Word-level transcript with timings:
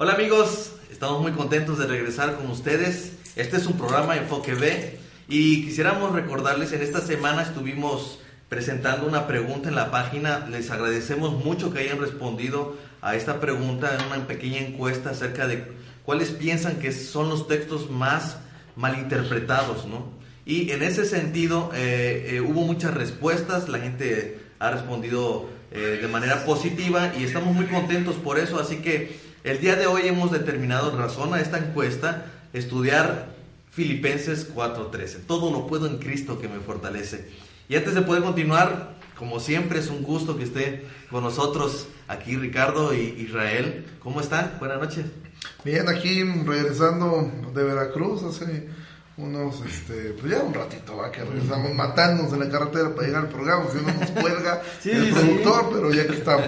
Hola 0.00 0.12
amigos, 0.12 0.70
estamos 0.92 1.20
muy 1.20 1.32
contentos 1.32 1.76
de 1.76 1.88
regresar 1.88 2.36
con 2.36 2.48
ustedes. 2.52 3.14
Este 3.34 3.56
es 3.56 3.66
un 3.66 3.76
programa 3.76 4.16
Enfoque 4.16 4.54
B 4.54 4.96
y 5.28 5.64
quisiéramos 5.64 6.12
recordarles, 6.12 6.72
en 6.72 6.82
esta 6.82 7.00
semana 7.00 7.42
estuvimos 7.42 8.20
presentando 8.48 9.08
una 9.08 9.26
pregunta 9.26 9.68
en 9.68 9.74
la 9.74 9.90
página. 9.90 10.46
Les 10.46 10.70
agradecemos 10.70 11.44
mucho 11.44 11.72
que 11.72 11.80
hayan 11.80 11.98
respondido 11.98 12.76
a 13.02 13.16
esta 13.16 13.40
pregunta 13.40 13.92
en 13.92 14.06
una 14.06 14.24
pequeña 14.28 14.58
encuesta 14.58 15.10
acerca 15.10 15.48
de 15.48 15.64
cuáles 16.04 16.30
piensan 16.30 16.76
que 16.76 16.92
son 16.92 17.28
los 17.28 17.48
textos 17.48 17.90
más 17.90 18.36
malinterpretados, 18.76 19.86
¿no? 19.86 20.12
Y 20.46 20.70
en 20.70 20.84
ese 20.84 21.06
sentido 21.06 21.72
eh, 21.74 22.34
eh, 22.34 22.40
hubo 22.40 22.60
muchas 22.60 22.94
respuestas, 22.94 23.68
la 23.68 23.80
gente 23.80 24.38
ha 24.60 24.70
respondido 24.70 25.48
eh, 25.72 25.98
de 26.00 26.06
manera 26.06 26.44
positiva 26.44 27.12
y 27.18 27.24
estamos 27.24 27.52
muy 27.52 27.66
contentos 27.66 28.14
por 28.14 28.38
eso, 28.38 28.60
así 28.60 28.76
que 28.76 29.27
el 29.48 29.60
día 29.60 29.76
de 29.76 29.86
hoy 29.86 30.02
hemos 30.04 30.30
determinado 30.30 30.94
razón 30.94 31.32
a 31.32 31.40
esta 31.40 31.56
encuesta 31.56 32.26
estudiar 32.52 33.34
Filipenses 33.70 34.46
4:13. 34.54 35.20
Todo 35.26 35.50
lo 35.50 35.66
puedo 35.66 35.86
en 35.86 35.96
Cristo 35.96 36.38
que 36.38 36.48
me 36.48 36.60
fortalece. 36.60 37.30
Y 37.66 37.76
antes 37.76 37.94
de 37.94 38.02
poder 38.02 38.22
continuar, 38.22 38.96
como 39.16 39.40
siempre 39.40 39.78
es 39.78 39.88
un 39.88 40.02
gusto 40.02 40.36
que 40.36 40.44
esté 40.44 40.84
con 41.10 41.24
nosotros 41.24 41.88
aquí 42.08 42.36
Ricardo 42.36 42.92
y 42.92 42.98
Israel. 43.18 43.86
¿Cómo 44.00 44.20
están? 44.20 44.56
Buenas 44.58 44.80
noches. 44.80 45.06
Bien, 45.64 45.88
aquí 45.88 46.22
regresando 46.44 47.32
de 47.54 47.64
Veracruz 47.64 48.24
hace 48.24 48.68
unos, 49.18 49.60
este, 49.66 50.14
pues 50.18 50.30
ya 50.30 50.38
un 50.38 50.54
ratito 50.54 50.96
va 50.96 51.10
que 51.10 51.24
regresamos 51.24 51.74
matándonos 51.74 52.32
en 52.32 52.38
la 52.38 52.48
carretera 52.48 52.94
para 52.94 53.06
llegar 53.06 53.24
al 53.24 53.28
programa, 53.28 53.64
si 53.70 53.84
no 53.84 53.92
nos 53.92 54.10
cuelga 54.12 54.62
el 54.84 55.10
productor, 55.12 55.70
pero 55.72 55.92
ya 55.92 56.06
que 56.06 56.14
estamos. 56.14 56.46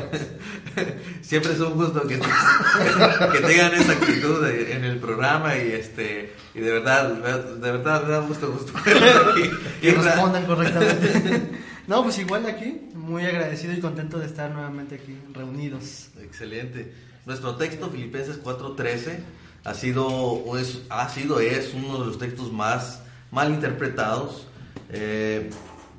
Siempre 1.21 1.53
es 1.53 1.61
un 1.61 1.75
gusto 1.75 2.03
que, 2.07 2.19
que 3.33 3.39
tengan 3.41 3.75
esa 3.75 3.93
actitud 3.93 4.47
en 4.47 4.85
el 4.85 4.99
programa 4.99 5.57
y 5.57 5.73
este 5.73 6.33
y 6.55 6.61
de 6.61 6.73
verdad, 6.73 7.11
de 7.13 7.71
verdad 7.73 8.05
me 8.05 8.13
da 8.13 8.19
gusto 8.21 8.53
gusto 8.53 8.73
aquí. 8.79 9.51
que 9.81 9.93
respondan 9.93 10.47
correctamente. 10.47 11.43
No, 11.89 12.05
pues 12.05 12.19
igual 12.19 12.47
aquí, 12.47 12.89
muy 12.95 13.25
agradecido 13.25 13.73
y 13.73 13.81
contento 13.81 14.21
de 14.21 14.27
estar 14.27 14.51
nuevamente 14.51 14.95
aquí 14.95 15.19
reunidos. 15.33 16.11
Excelente. 16.23 16.93
Nuestro 17.27 17.57
texto, 17.57 17.91
Filipenses 17.91 18.41
4:13 18.41 19.19
ha 19.65 19.75
sido, 19.75 20.59
es, 20.59 20.83
ha 20.89 21.09
sido, 21.09 21.41
es 21.41 21.75
uno 21.75 21.99
de 21.99 22.07
los 22.07 22.19
textos 22.19 22.53
más 22.53 23.01
mal 23.31 23.53
interpretados. 23.53 24.47
Eh, 24.91 25.51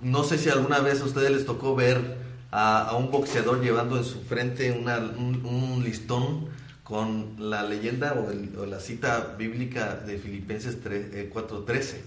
no 0.01 0.23
sé 0.23 0.37
si 0.37 0.49
alguna 0.49 0.79
vez 0.79 1.01
a 1.01 1.05
ustedes 1.05 1.31
les 1.31 1.45
tocó 1.45 1.75
ver 1.75 2.17
a, 2.51 2.95
un 2.97 3.11
boxeador 3.11 3.61
llevando 3.61 3.97
en 3.97 4.03
su 4.03 4.21
frente 4.21 4.71
un, 4.71 5.81
listón 5.83 6.49
con 6.83 7.35
la 7.37 7.63
leyenda 7.63 8.13
o, 8.13 8.65
la 8.65 8.79
cita 8.79 9.35
bíblica 9.37 9.95
de 9.95 10.17
Filipenses 10.17 10.83
4.13. 10.83 11.97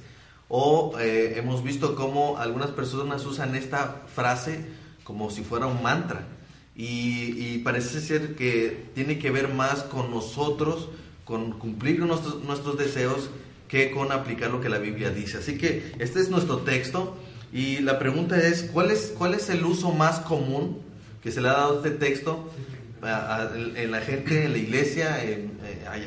O 0.49 0.99
eh, 0.99 1.05
eh, 1.05 1.39
hemos 1.39 1.65
visto 1.65 1.95
cómo 1.95 2.37
algunas 2.39 2.71
personas 2.71 3.25
usan 3.25 3.55
esta 3.55 4.03
frase 4.15 4.67
como 5.03 5.31
si 5.31 5.43
fuera 5.43 5.67
un 5.67 5.83
mantra. 5.83 6.27
Y, 6.77 7.37
y 7.39 7.59
parece 7.59 8.01
ser 8.01 8.35
que 8.35 8.91
tiene 8.95 9.19
que 9.19 9.31
ver 9.31 9.49
más 9.49 9.85
con 9.85 10.11
nosotros 10.11 10.89
con 11.25 11.59
cumplir 11.59 12.01
nuestros, 12.01 12.43
nuestros 12.45 12.77
deseos 12.79 13.31
que 13.69 13.91
con 13.91 14.13
aplicar 14.13 14.51
lo 14.51 14.61
que 14.61 14.69
la 14.69 14.79
Biblia 14.79 15.11
dice. 15.11 15.39
Así 15.39 15.59
que 15.59 15.95
este 15.99 16.21
es 16.21 16.29
nuestro 16.29 16.59
texto 16.59 17.17
y 17.53 17.79
la 17.79 17.99
pregunta 17.99 18.37
es, 18.39 18.69
¿cuál 18.73 18.91
es, 18.91 19.15
cuál 19.17 19.35
es 19.35 19.49
el 19.49 19.65
uso 19.65 19.93
más 19.93 20.21
común 20.21 20.83
que 21.23 21.31
se 21.31 21.41
le 21.41 21.49
ha 21.49 21.53
dado 21.53 21.75
a 21.75 21.77
este 21.77 21.91
texto 21.91 22.51
en 23.77 23.91
la 23.91 24.01
gente, 24.01 24.45
en 24.45 24.53
la 24.53 24.59
iglesia, 24.59 25.25
eh, 25.25 25.49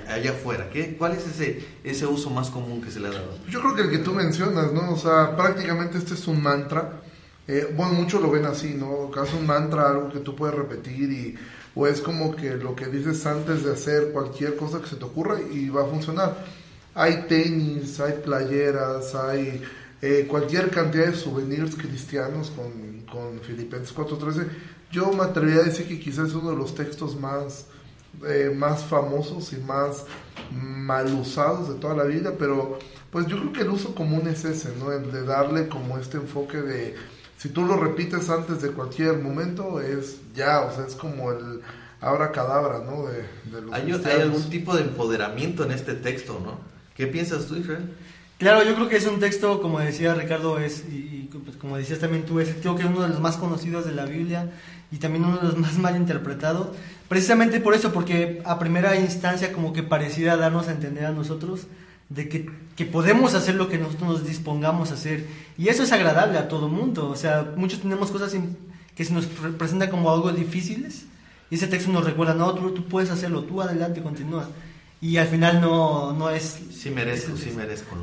allá, 0.08 0.32
afuera? 0.32 0.70
¿Qué, 0.72 0.96
¿Cuál 0.98 1.14
es 1.14 1.26
ese, 1.28 1.66
ese 1.84 2.06
uso 2.06 2.30
más 2.30 2.50
común 2.50 2.82
que 2.82 2.92
se 2.92 3.00
le 3.00 3.08
ha 3.08 3.12
dado? 3.12 3.38
Yo 3.50 3.62
creo 3.62 3.76
que 3.76 3.82
el 3.84 3.90
que 3.90 4.00
tú 4.00 4.14
mencionas, 4.14 4.72
¿no? 4.74 4.92
O 4.92 4.98
sea, 4.98 5.36
prácticamente 5.36 5.98
este 5.98 6.14
es 6.14 6.28
un 6.28 6.42
mantra. 6.42 7.02
Eh, 7.48 7.74
bueno, 7.76 7.94
muchos 7.94 8.22
lo 8.22 8.30
ven 8.30 8.46
así, 8.46 8.74
¿no? 8.74 9.10
Es 9.24 9.34
un 9.34 9.46
mantra, 9.46 9.90
algo 9.90 10.12
que 10.12 10.20
tú 10.20 10.36
puedes 10.36 10.56
repetir 10.56 11.12
y 11.12 11.36
o 11.78 11.86
es 11.86 12.02
como 12.02 12.36
que 12.36 12.56
lo 12.56 12.76
que 12.76 12.88
dices 12.88 13.24
antes 13.28 13.64
de 13.64 13.74
hacer 13.74 14.12
cualquier 14.12 14.56
cosa 14.56 14.82
que 14.82 14.88
se 14.88 14.96
te 14.96 15.06
ocurra 15.06 15.40
y 15.40 15.70
va 15.70 15.84
a 15.84 15.86
funcionar. 15.86 16.44
Hay 16.96 17.26
tenis, 17.28 18.00
hay 18.00 18.14
playeras, 18.14 19.14
hay 19.14 19.62
eh, 20.02 20.26
cualquier 20.28 20.72
cantidad 20.72 21.06
de 21.06 21.14
souvenirs 21.14 21.76
cristianos 21.76 22.52
con, 22.52 23.02
con 23.02 23.40
Filipenses 23.42 23.96
4.13. 23.96 24.48
Yo 24.92 25.12
me 25.12 25.24
atrevería 25.24 25.62
a 25.62 25.66
decir 25.66 25.88
que 25.88 26.00
quizás 26.00 26.30
es 26.30 26.34
uno 26.34 26.50
de 26.50 26.58
los 26.58 26.74
textos 26.74 27.20
más, 27.20 27.68
eh, 28.28 28.52
más 28.56 28.84
famosos 28.84 29.54
y 29.54 29.58
más 29.58 30.06
mal 30.52 31.14
usados 31.14 31.70
de 31.70 31.76
toda 31.76 31.96
la 31.96 32.06
vida, 32.06 32.34
pero 32.40 32.80
pues 33.12 33.28
yo 33.28 33.38
creo 33.38 33.54
que 33.54 33.62
el 33.62 33.70
uso 33.70 33.94
común 33.94 34.28
es 34.28 34.46
ese, 34.46 34.74
¿no? 34.80 34.92
El 34.92 35.12
de 35.12 35.24
darle 35.24 35.68
como 35.68 36.00
este 36.00 36.18
enfoque 36.18 36.58
de 36.58 36.96
si 37.38 37.50
tú 37.50 37.66
lo 37.66 37.78
repites 37.78 38.30
antes 38.30 38.62
de 38.62 38.72
cualquier 38.72 39.20
momento, 39.20 39.80
es 39.80 40.18
ya, 40.34 40.62
o 40.62 40.76
sea, 40.76 40.86
es 40.86 40.96
como 40.96 41.32
el 41.32 41.62
abra 42.02 42.32
cadabra, 42.32 42.80
¿no? 42.80 43.06
De, 43.06 43.26
¿Hay, 43.72 43.92
¿Hay, 43.92 44.22
algún 44.22 44.50
tipo 44.50 44.76
de 44.76 44.84
empoderamiento 44.84 45.64
en 45.64 45.72
este 45.72 45.94
texto, 45.94 46.42
¿no? 46.44 46.60
¿Qué 46.96 47.08
piensas 47.08 47.46
tú, 47.46 47.56
Israel? 47.56 47.94
Claro, 48.40 48.64
yo 48.64 48.76
creo 48.76 48.90
que 48.90 48.98
es 48.98 49.06
un 49.08 49.20
texto, 49.20 49.62
como 49.62 49.80
decía 49.80 50.14
Ricardo, 50.14 50.60
es, 50.60 50.84
y, 50.90 51.30
pues, 51.44 51.58
como 51.58 51.78
decías 51.78 52.00
también 52.00 52.26
tú, 52.26 52.40
es, 52.40 52.56
creo 52.62 52.76
que 52.76 52.84
es 52.84 52.90
uno 52.90 53.02
de 53.02 53.10
los 53.10 53.20
más 53.20 53.38
conocidos 53.38 53.86
de 53.86 53.94
la 53.94 54.06
Biblia 54.06 54.52
y 54.92 54.98
también 54.98 55.26
uno 55.26 55.38
de 55.38 55.44
los 55.44 55.58
más 55.58 55.78
mal 55.78 55.96
interpretados. 55.96 56.70
Precisamente 57.08 57.60
por 57.60 57.74
eso, 57.74 57.94
porque 57.94 58.42
a 58.46 58.60
primera 58.60 58.96
instancia 58.96 59.54
como 59.54 59.74
que 59.74 59.84
pareciera 59.84 60.38
darnos 60.38 60.68
a 60.68 60.72
entender 60.72 61.06
a 61.06 61.12
nosotros 61.12 61.68
de 62.10 62.30
que, 62.30 62.50
que, 62.76 62.86
podemos 62.86 63.34
hacer 63.34 63.56
lo 63.56 63.68
que 63.70 63.78
nosotros 63.78 64.10
nos 64.10 64.28
dispongamos 64.28 64.92
a 64.92 64.94
hacer. 64.94 65.26
Y 65.58 65.68
eso 65.68 65.84
es 65.84 65.92
agradable 65.92 66.38
a 66.38 66.48
todo 66.48 66.70
mundo. 66.70 67.10
O 67.10 67.16
sea, 67.16 67.54
muchos 67.56 67.82
tenemos 67.82 68.12
cosas 68.12 68.34
que 68.96 69.06
se 69.06 69.14
nos 69.14 69.26
presentan 69.26 69.90
como 69.90 70.12
algo 70.12 70.32
difíciles. 70.32 71.06
Y 71.50 71.56
ese 71.56 71.68
texto 71.68 71.92
nos 71.92 72.06
recuerda, 72.06 72.34
no, 72.34 72.54
tú, 72.54 72.72
tú 72.72 72.86
puedes 72.86 73.10
hacerlo, 73.10 73.44
tú 73.44 73.62
adelante, 73.62 74.02
continúa. 74.02 74.50
Y 75.00 75.18
al 75.18 75.28
final 75.28 75.62
no, 75.62 76.12
no 76.14 76.30
es... 76.30 76.60
Sí 76.72 76.90
merezco, 76.90 77.38
sí 77.38 77.52
merezco. 77.56 77.96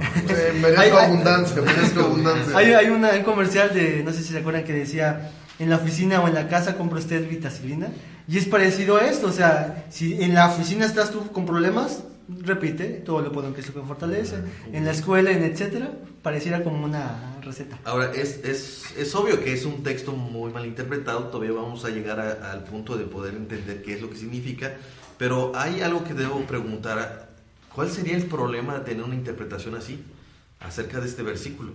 merezco 0.61 0.99
abundancia, 0.99 1.61
merezco 1.61 2.01
abundancia. 2.01 2.57
Hay, 2.57 2.73
hay 2.73 2.87
un 2.87 3.05
comercial 3.25 3.75
de, 3.75 4.03
no 4.05 4.13
sé 4.13 4.23
si 4.23 4.33
se 4.33 4.39
acuerdan, 4.39 4.65
que 4.65 4.73
decía, 4.73 5.33
en 5.59 5.71
la 5.71 5.77
oficina 5.77 6.21
o 6.21 6.29
en 6.29 6.35
la 6.35 6.49
casa 6.49 6.77
compra 6.77 6.99
usted 6.99 7.29
vitacilina. 7.29 7.89
Y 8.29 8.39
es 8.39 8.47
parecido 8.47 8.97
a 8.97 9.07
esto, 9.07 9.27
o 9.27 9.33
sea, 9.33 9.87
si 9.91 10.23
en 10.23 10.35
la 10.35 10.49
oficina 10.49 10.87
estás 10.87 11.11
tú 11.11 11.27
con 11.33 11.45
problemas, 11.45 12.05
repite, 12.29 13.03
todo 13.05 13.21
lo 13.21 13.53
Cristo 13.53 13.73
que 13.73 13.81
me 13.81 13.87
fortalece, 13.87 14.37
en 14.73 14.85
la 14.85 14.93
escuela, 14.93 15.31
en 15.31 15.43
etcétera, 15.43 15.93
pareciera 16.23 16.63
como 16.63 16.85
una 16.85 17.39
receta. 17.43 17.79
Ahora, 17.85 18.13
es, 18.13 18.41
es, 18.45 18.97
es 18.97 19.15
obvio 19.15 19.43
que 19.43 19.53
es 19.53 19.65
un 19.65 19.83
texto 19.83 20.13
muy 20.13 20.53
mal 20.53 20.67
interpretado, 20.67 21.25
todavía 21.25 21.53
vamos 21.53 21.85
a 21.85 21.91
llegar 21.91 22.21
al 22.21 22.65
punto 22.65 22.97
de 22.97 23.05
poder 23.05 23.35
entender 23.35 23.83
qué 23.83 23.95
es 23.95 24.03
lo 24.03 24.11
que 24.11 24.17
significa, 24.17 24.75
pero 25.19 25.53
hay 25.55 25.83
algo 25.83 26.05
que 26.05 26.15
debo 26.15 26.41
preguntar, 26.47 27.31
¿cuál 27.75 27.91
sería 27.91 28.17
el 28.17 28.27
problema 28.27 28.79
de 28.79 28.85
tener 28.85 29.05
una 29.05 29.15
interpretación 29.15 29.75
así 29.75 30.03
acerca 30.61 31.01
de 31.01 31.09
este 31.09 31.23
versículo? 31.23 31.73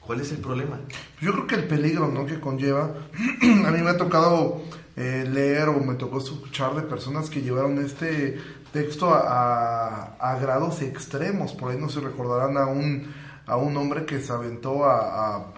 ¿Cuál 0.00 0.20
es 0.20 0.32
el 0.32 0.38
problema? 0.38 0.80
Yo 1.20 1.32
creo 1.32 1.46
que 1.46 1.54
el 1.54 1.64
peligro 1.64 2.08
¿no? 2.08 2.26
que 2.26 2.38
conlleva, 2.38 2.94
a 3.42 3.70
mí 3.70 3.82
me 3.82 3.90
ha 3.90 3.96
tocado 3.96 4.62
eh, 4.96 5.28
leer 5.30 5.68
o 5.68 5.80
me 5.80 5.94
tocó 5.94 6.18
escuchar 6.18 6.74
de 6.74 6.82
personas 6.82 7.30
que 7.30 7.40
llevaron 7.40 7.78
este 7.84 8.38
texto 8.74 9.14
a, 9.14 10.16
a, 10.18 10.38
grados 10.40 10.82
extremos. 10.82 11.52
Por 11.52 11.70
ahí 11.70 11.78
no 11.78 11.88
se 11.88 12.00
recordarán 12.00 12.58
a 12.58 12.66
un, 12.66 13.06
a 13.46 13.56
un 13.56 13.76
hombre 13.76 14.04
que 14.04 14.20
se 14.20 14.32
aventó 14.32 14.84
a, 14.84 15.52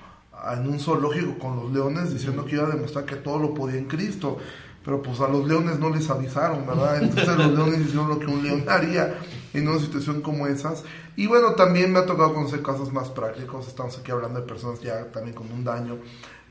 en 0.52 0.68
un 0.68 0.78
zoológico 0.78 1.38
con 1.38 1.56
los 1.56 1.72
leones 1.72 2.12
diciendo 2.12 2.44
que 2.44 2.56
iba 2.56 2.66
a 2.66 2.70
demostrar 2.70 3.06
que 3.06 3.16
todo 3.16 3.38
lo 3.38 3.54
podía 3.54 3.78
en 3.78 3.86
Cristo. 3.86 4.36
Pero 4.84 5.02
pues 5.02 5.18
a 5.20 5.28
los 5.28 5.48
leones 5.48 5.80
no 5.80 5.88
les 5.88 6.08
avisaron, 6.10 6.64
¿verdad? 6.66 7.02
Entonces 7.02 7.36
los 7.38 7.52
leones 7.54 7.80
hicieron 7.80 8.08
lo 8.10 8.18
que 8.20 8.26
un 8.26 8.44
león 8.44 8.64
haría 8.68 9.14
en 9.54 9.66
una 9.66 9.80
situación 9.80 10.20
como 10.20 10.46
esas. 10.46 10.84
Y 11.16 11.26
bueno, 11.26 11.52
también 11.54 11.92
me 11.92 12.00
ha 12.00 12.06
tocado 12.06 12.34
conocer 12.34 12.62
casos 12.62 12.92
más 12.92 13.08
prácticos. 13.08 13.66
Estamos 13.66 13.98
aquí 13.98 14.12
hablando 14.12 14.40
de 14.40 14.46
personas 14.46 14.80
ya 14.82 15.10
también 15.10 15.34
con 15.34 15.50
un 15.50 15.64
daño 15.64 15.96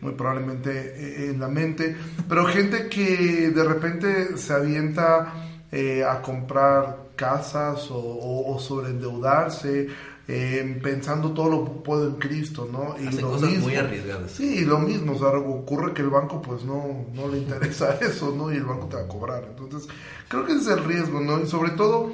muy 0.01 0.13
probablemente 0.13 0.71
eh, 0.71 1.29
en 1.29 1.39
la 1.39 1.47
mente. 1.47 1.95
Pero 2.27 2.45
gente 2.45 2.89
que 2.89 3.51
de 3.51 3.63
repente 3.63 4.35
se 4.37 4.51
avienta 4.51 5.54
eh, 5.71 6.03
a 6.03 6.21
comprar 6.21 7.05
casas 7.15 7.89
o, 7.91 7.97
o, 7.97 8.55
o 8.55 8.59
sobreendeudarse, 8.59 9.87
eh, 10.27 10.79
pensando 10.81 11.31
todo 11.31 11.49
lo 11.49 11.83
puedo 11.83 12.07
en 12.07 12.15
Cristo, 12.15 12.67
¿no? 12.71 12.95
Y 12.99 13.15
lo 13.15 13.31
cosas 13.31 13.49
mismo, 13.49 13.65
muy 13.65 13.75
arriesgadas. 13.75 14.31
Sí, 14.31 14.65
lo 14.65 14.79
mismo, 14.79 15.13
o 15.13 15.19
sea, 15.19 15.27
ocurre 15.29 15.93
que 15.93 16.01
el 16.01 16.09
banco 16.09 16.41
pues 16.41 16.63
no, 16.63 17.05
no 17.13 17.27
le 17.27 17.37
interesa 17.37 17.95
eso, 18.01 18.33
¿no? 18.35 18.51
Y 18.51 18.57
el 18.57 18.65
banco 18.65 18.87
te 18.87 18.95
va 18.95 19.03
a 19.03 19.07
cobrar. 19.07 19.43
Entonces, 19.47 19.87
creo 20.27 20.45
que 20.45 20.53
ese 20.53 20.61
es 20.61 20.77
el 20.77 20.83
riesgo, 20.83 21.21
¿no? 21.21 21.41
Y 21.41 21.47
sobre 21.47 21.71
todo 21.71 22.11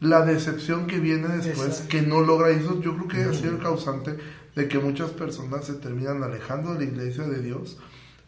la 0.00 0.24
decepción 0.26 0.86
que 0.86 0.98
viene 0.98 1.28
después, 1.28 1.80
que 1.88 2.02
no 2.02 2.20
logra 2.20 2.50
eso, 2.50 2.80
yo 2.82 2.94
creo 2.96 3.08
que 3.08 3.30
ha 3.30 3.32
sido 3.32 3.52
el 3.52 3.58
causante 3.58 4.18
de 4.54 4.68
que 4.68 4.78
muchas 4.78 5.10
personas 5.10 5.64
se 5.64 5.74
terminan 5.74 6.22
alejando 6.22 6.74
de 6.74 6.80
la 6.80 6.84
iglesia 6.84 7.24
de 7.24 7.40
Dios 7.40 7.78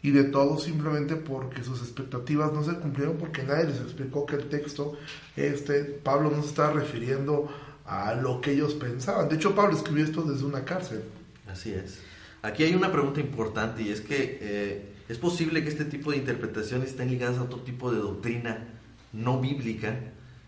y 0.01 0.11
de 0.11 0.25
todo 0.25 0.59
simplemente 0.59 1.15
porque 1.15 1.63
sus 1.63 1.81
expectativas 1.81 2.53
no 2.53 2.63
se 2.63 2.75
cumplieron 2.75 3.17
porque 3.17 3.43
nadie 3.43 3.65
les 3.65 3.81
explicó 3.81 4.25
que 4.25 4.35
el 4.35 4.49
texto 4.49 4.97
este 5.35 5.83
Pablo 5.83 6.31
no 6.31 6.43
se 6.43 6.49
estaba 6.49 6.73
refiriendo 6.73 7.49
a 7.85 8.13
lo 8.13 8.41
que 8.41 8.51
ellos 8.51 8.73
pensaban. 8.73 9.29
De 9.29 9.35
hecho, 9.35 9.55
Pablo 9.55 9.75
escribió 9.75 10.03
esto 10.03 10.21
desde 10.21 10.45
una 10.45 10.65
cárcel. 10.65 11.03
Así 11.49 11.71
es. 11.71 11.99
Aquí 12.41 12.63
hay 12.63 12.75
una 12.75 12.91
pregunta 12.91 13.19
importante 13.19 13.81
y 13.81 13.89
es 13.89 14.01
que 14.01 14.37
eh, 14.41 14.93
es 15.09 15.17
posible 15.17 15.63
que 15.63 15.69
este 15.69 15.85
tipo 15.85 16.11
de 16.11 16.17
interpretaciones 16.17 16.89
estén 16.89 17.09
ligadas 17.09 17.37
a 17.37 17.43
otro 17.43 17.59
tipo 17.61 17.91
de 17.91 17.99
doctrina 17.99 18.67
no 19.13 19.39
bíblica 19.39 19.97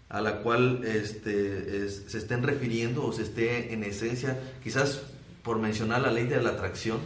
a 0.10 0.22
la 0.22 0.42
cual 0.42 0.82
este, 0.86 1.88
se 1.88 2.18
estén 2.18 2.44
refiriendo 2.44 3.06
o 3.06 3.14
se 3.14 3.22
esté 3.22 3.74
en 3.74 3.84
esencia, 3.84 4.40
quizás 4.64 5.04
por 5.44 5.60
mencionar 5.60 6.02
la 6.02 6.12
ley 6.12 6.26
de 6.26 6.42
la 6.42 6.50
atracción. 6.50 6.98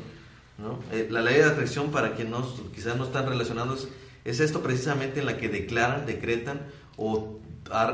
¿No? 0.57 0.79
Eh, 0.91 1.07
la 1.09 1.21
ley 1.21 1.35
de 1.35 1.45
atracción, 1.45 1.91
para 1.91 2.15
quienes 2.15 2.39
quizás 2.73 2.97
no 2.97 3.05
están 3.05 3.27
relacionados, 3.27 3.87
es 4.25 4.39
esto 4.39 4.61
precisamente 4.61 5.19
en 5.19 5.25
la 5.25 5.37
que 5.37 5.49
declaran, 5.49 6.05
decretan 6.05 6.61
o 6.97 7.39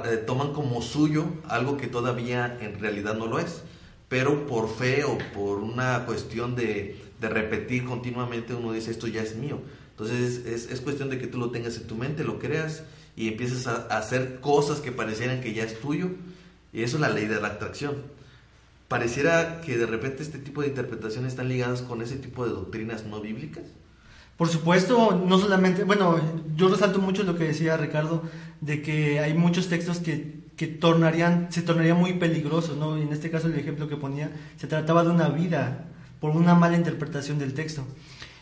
eh, 0.06 0.18
toman 0.26 0.54
como 0.54 0.82
suyo 0.82 1.26
algo 1.48 1.78
que 1.78 1.88
todavía 1.88 2.58
en 2.62 2.80
realidad 2.80 3.16
no 3.16 3.28
lo 3.28 3.40
es, 3.40 3.64
pero 4.08 4.46
por 4.48 4.70
fe 4.70 5.04
o 5.04 5.18
por 5.34 5.60
una 5.60 6.06
cuestión 6.06 6.56
de, 6.56 7.00
de 7.20 7.30
repetir 7.30 7.86
continuamente 7.86 8.54
uno 8.54 8.72
dice 8.72 8.92
esto 8.92 9.08
ya 9.08 9.22
es 9.22 9.36
mío. 9.36 9.60
Entonces 9.92 10.46
es, 10.46 10.72
es, 10.72 10.82
cuestión 10.82 11.10
de 11.10 11.20
que 11.20 11.28
tú 11.28 11.38
lo 11.38 11.52
tengas 11.52 11.76
en 11.78 11.86
tu 11.86 11.96
mente, 11.96 12.24
lo 12.24 12.40
creas 12.40 12.84
y 13.18 13.28
empieces 13.28 13.68
a, 13.68 13.88
hacer 13.88 14.40
cosas 14.40 14.80
que 14.80 14.94
parecieran 14.94 15.42
que 15.42 15.54
ya 15.54 15.64
es 15.64 15.80
tuyo. 15.80 16.12
Y 16.72 16.84
eso 16.84 16.98
es 16.98 17.02
la 17.02 17.10
ley 17.10 17.26
de 17.26 17.42
la 17.42 17.50
atracción. 17.50 18.04
Pareciera 18.90 19.62
que 19.62 19.78
de 19.78 19.86
repente 19.86 20.24
este 20.24 20.40
tipo 20.40 20.62
de 20.62 20.68
interpretaciones 20.68 21.34
están 21.34 21.48
ligadas 21.48 21.84
con 21.84 22.02
ese 22.02 22.18
tipo 22.18 22.46
de 22.46 22.52
doctrinas 22.52 23.06
no 23.06 23.22
bíblicas. 23.22 23.64
Por 24.36 24.48
supuesto, 24.48 25.24
no 25.28 25.38
solamente, 25.38 25.84
bueno, 25.84 26.20
yo 26.56 26.70
resalto 26.70 27.00
mucho 27.00 27.24
lo 27.24 27.38
que 27.38 27.44
decía 27.44 27.78
Ricardo, 27.78 28.24
de 28.62 28.82
que 28.82 29.20
hay 29.20 29.34
muchos 29.36 29.68
textos 29.68 30.00
que, 30.00 30.40
que 30.56 30.66
tornarían, 30.68 31.52
se 31.52 31.62
tornarían 31.62 31.98
muy 31.98 32.14
peligrosos, 32.14 32.78
¿no? 32.78 32.98
En 32.98 33.14
este 33.14 33.30
caso 33.30 33.48
el 33.48 33.60
ejemplo 33.60 33.88
que 33.88 33.96
ponía, 33.96 34.32
se 34.58 34.66
trataba 34.66 35.04
de 35.04 35.12
una 35.12 35.30
vida 35.30 35.86
por 36.20 36.32
una 36.32 36.56
mala 36.56 36.76
interpretación 36.76 37.38
del 37.38 37.54
texto. 37.54 37.86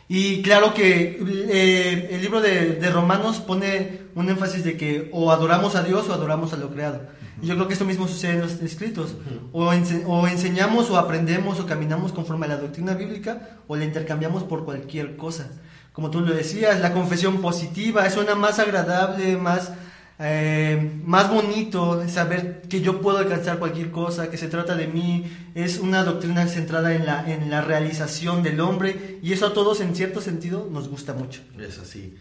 Y 0.08 0.42
claro 0.44 0.74
que 0.74 1.20
eh, 1.50 2.08
el 2.12 2.22
libro 2.22 2.40
de, 2.40 2.76
de, 2.76 2.90
Romanos 2.90 3.40
pone 3.40 4.04
un 4.16 4.30
énfasis 4.30 4.64
de 4.64 4.78
que 4.78 5.10
o 5.12 5.32
adoramos 5.32 5.76
a 5.76 5.84
Dios 5.84 6.08
o 6.08 6.14
adoramos 6.14 6.54
a 6.54 6.58
lo 6.58 6.72
creado. 6.72 7.02
Yo 7.42 7.56
creo 7.56 7.68
que 7.68 7.74
esto 7.74 7.86
mismo 7.86 8.08
sucede 8.08 8.34
en 8.34 8.42
los 8.42 8.54
escritos. 8.62 9.16
o, 9.52 9.66
o, 9.68 10.28
enseñamos 10.28 10.90
o 10.90 10.98
aprendemos 10.98 11.60
o 11.60 11.66
caminamos 11.66 12.12
conforme 12.12 12.46
a 12.46 12.50
la 12.50 12.58
doctrina 12.58 12.94
bíblica 12.94 13.60
o 13.68 13.76
la 13.76 13.86
intercambiamos 13.86 14.44
por 14.44 14.66
cualquier 14.66 15.16
cosa 15.18 15.50
como 15.98 16.12
tú 16.12 16.22
lo 16.22 16.32
decías, 16.32 16.80
la 16.80 16.94
confesión 16.94 17.42
positiva, 17.42 18.08
suena 18.12 18.36
más 18.36 18.60
agradable, 18.60 19.36
más, 19.36 19.72
eh, 20.20 21.02
más 21.04 21.28
bonito 21.28 22.08
saber 22.08 22.62
que 22.70 22.82
yo 22.82 23.02
puedo 23.02 23.18
alcanzar 23.18 23.58
cualquier 23.58 23.90
cosa, 23.90 24.30
que 24.30 24.38
se 24.38 24.48
trata 24.48 24.76
de 24.76 24.86
mí, 24.86 25.26
es 25.56 25.80
una 25.80 26.04
doctrina 26.04 26.46
centrada 26.46 26.94
en 26.94 27.08
la, 27.08 27.28
en 27.28 27.50
la 27.50 27.62
realización 27.62 28.44
del 28.44 28.60
hombre 28.60 29.18
y 29.24 29.34
eso 29.34 29.48
a 29.48 29.54
todos 29.54 29.82
en 29.82 29.96
cierto 29.96 30.22
sentido 30.22 30.70
nos 30.72 30.88
gusta 30.88 31.14
mucho. 31.14 31.42
Es 31.58 31.80
así. 31.80 32.16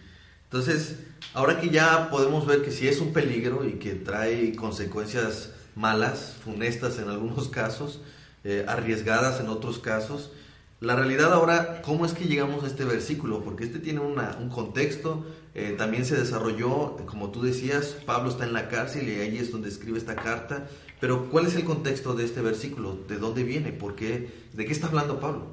Entonces, 0.56 0.96
ahora 1.34 1.60
que 1.60 1.68
ya 1.68 2.08
podemos 2.08 2.46
ver 2.46 2.62
que 2.62 2.70
sí 2.70 2.88
es 2.88 2.98
un 3.02 3.12
peligro 3.12 3.68
y 3.68 3.72
que 3.72 3.92
trae 3.92 4.56
consecuencias 4.56 5.50
malas, 5.74 6.34
funestas 6.42 6.98
en 6.98 7.10
algunos 7.10 7.48
casos, 7.50 8.00
eh, 8.42 8.64
arriesgadas 8.66 9.38
en 9.38 9.50
otros 9.50 9.78
casos, 9.78 10.30
la 10.80 10.96
realidad 10.96 11.34
ahora, 11.34 11.82
¿cómo 11.82 12.06
es 12.06 12.14
que 12.14 12.24
llegamos 12.24 12.64
a 12.64 12.68
este 12.68 12.86
versículo? 12.86 13.44
Porque 13.44 13.64
este 13.64 13.80
tiene 13.80 14.00
un 14.00 14.48
contexto, 14.48 15.26
eh, 15.54 15.74
también 15.76 16.06
se 16.06 16.16
desarrolló, 16.16 16.96
como 17.04 17.30
tú 17.30 17.42
decías, 17.42 17.94
Pablo 18.06 18.30
está 18.30 18.46
en 18.46 18.54
la 18.54 18.70
cárcel 18.70 19.06
y 19.10 19.20
ahí 19.20 19.36
es 19.36 19.52
donde 19.52 19.68
escribe 19.68 19.98
esta 19.98 20.16
carta, 20.16 20.68
pero 21.00 21.28
¿cuál 21.28 21.44
es 21.44 21.54
el 21.54 21.64
contexto 21.64 22.14
de 22.14 22.24
este 22.24 22.40
versículo? 22.40 22.96
¿De 23.06 23.18
dónde 23.18 23.42
viene? 23.42 23.72
¿Por 23.72 23.94
qué? 23.94 24.32
¿De 24.54 24.64
qué 24.64 24.72
está 24.72 24.86
hablando 24.86 25.20
Pablo? 25.20 25.48